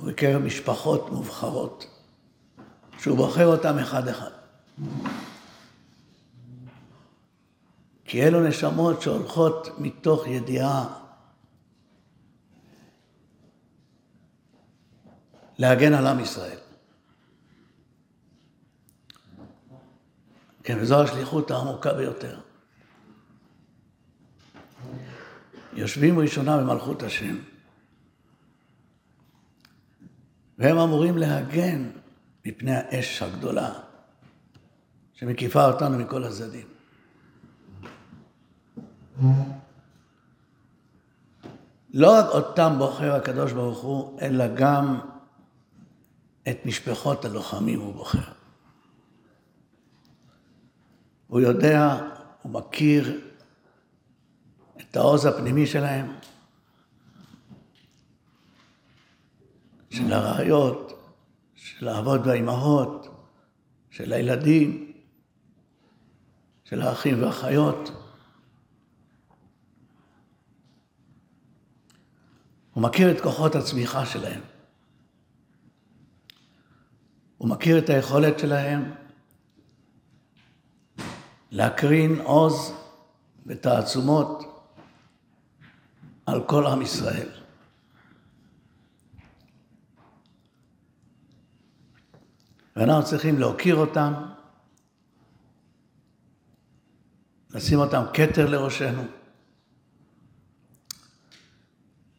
ובקרב 0.00 0.42
משפחות 0.42 1.10
מובחרות, 1.10 1.86
שהוא 2.98 3.16
בוחר 3.16 3.46
אותם 3.46 3.78
אחד-אחד. 3.78 4.30
כי 8.04 8.22
אלו 8.22 8.48
נשמות 8.48 9.02
שהולכות 9.02 9.68
מתוך 9.78 10.26
ידיעה 10.26 10.98
להגן 15.58 15.94
על 15.94 16.06
עם 16.06 16.20
ישראל. 16.20 16.58
כן, 20.62 20.78
וזו 20.80 21.02
השליחות 21.02 21.50
העמוקה 21.50 21.92
ביותר. 21.92 22.40
יושבים 25.72 26.18
ראשונה 26.18 26.58
במלכות 26.58 27.02
השם, 27.02 27.36
והם 30.58 30.78
אמורים 30.78 31.18
להגן 31.18 31.90
מפני 32.46 32.74
האש 32.74 33.22
הגדולה 33.22 33.72
שמקיפה 35.12 35.66
אותנו 35.66 35.98
מכל 35.98 36.24
הצדדים. 36.24 36.66
לא 41.94 42.18
רק 42.18 42.26
אותם 42.26 42.74
בוחר 42.78 43.14
הקדוש 43.14 43.52
ברוך 43.52 43.78
הוא, 43.78 44.20
אלא 44.20 44.44
גם 44.54 45.00
את 46.48 46.66
משפחות 46.66 47.24
הלוחמים 47.24 47.80
הוא 47.80 47.94
בוחר. 47.94 48.32
הוא 51.26 51.40
יודע, 51.40 51.98
הוא 52.42 52.52
מכיר 52.52 53.29
את 54.80 54.96
העוז 54.96 55.26
הפנימי 55.26 55.66
שלהם, 55.66 56.12
של 59.90 60.12
הרעיות, 60.12 60.92
של 61.54 61.88
האבות 61.88 62.20
והאימהות, 62.24 63.06
של 63.90 64.12
הילדים, 64.12 64.92
של 66.64 66.82
האחים 66.82 67.22
והאחיות. 67.22 67.90
הוא 72.74 72.82
מכיר 72.82 73.10
את 73.10 73.20
כוחות 73.20 73.54
הצמיחה 73.54 74.06
שלהם. 74.06 74.40
הוא 77.38 77.48
מכיר 77.48 77.78
את 77.78 77.88
היכולת 77.88 78.38
שלהם 78.38 78.92
להקרין 81.50 82.20
עוז 82.20 82.72
ותעצומות 83.46 84.49
על 86.30 86.44
כל 86.46 86.66
עם 86.66 86.82
ישראל. 86.82 87.28
ואנחנו 92.76 93.04
צריכים 93.04 93.38
להוקיר 93.38 93.74
אותם, 93.76 94.12
נשים 97.54 97.78
אותם 97.78 98.02
כתר 98.14 98.50
לראשנו. 98.50 99.04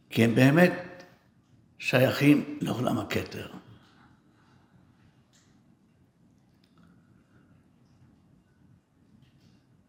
כי 0.09 0.23
הם 0.23 0.35
באמת 0.35 1.03
שייכים 1.79 2.59
לעולם 2.61 2.97
הכתר. 2.97 3.51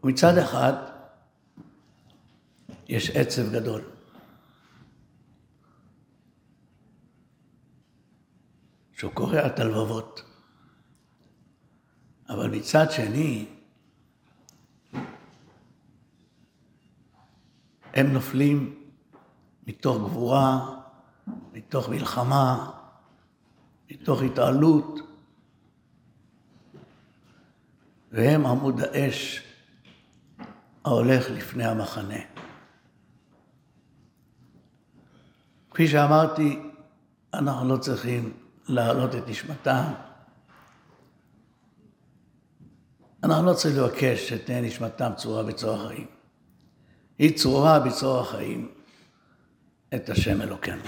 מצד 0.04 0.38
אחד, 0.38 0.72
יש 2.88 3.10
עצב 3.10 3.52
גדול. 3.52 3.91
שהוא 9.02 9.12
קורע 9.12 9.46
את 9.46 9.58
הלבבות. 9.58 10.22
אבל 12.28 12.50
מצד 12.50 12.90
שני, 12.90 13.46
הם 17.94 18.12
נופלים 18.12 18.84
מתוך 19.66 19.96
גבורה, 19.96 20.76
מתוך 21.52 21.88
מלחמה, 21.88 22.70
מתוך 23.90 24.22
התעלות, 24.22 24.98
והם 28.12 28.46
עמוד 28.46 28.80
האש 28.80 29.42
ההולך 30.84 31.30
לפני 31.30 31.64
המחנה. 31.64 32.20
כפי 35.70 35.88
שאמרתי, 35.88 36.62
אנחנו 37.34 37.68
לא 37.68 37.76
צריכים 37.76 38.41
להעלות 38.68 39.14
את 39.14 39.28
נשמתם. 39.28 39.92
אנחנו 43.24 43.46
לא 43.46 43.54
צריכים 43.54 43.82
לבקש 43.82 44.28
שתהיה 44.28 44.60
נשמתם 44.60 45.10
צרורה 45.16 45.42
בצרור 45.42 45.74
החיים. 45.74 46.06
היא 47.18 47.36
צרורה 47.36 47.80
בצרור 47.80 48.20
החיים 48.20 48.68
את 49.94 50.10
השם 50.10 50.42
אלוקינו. 50.42 50.82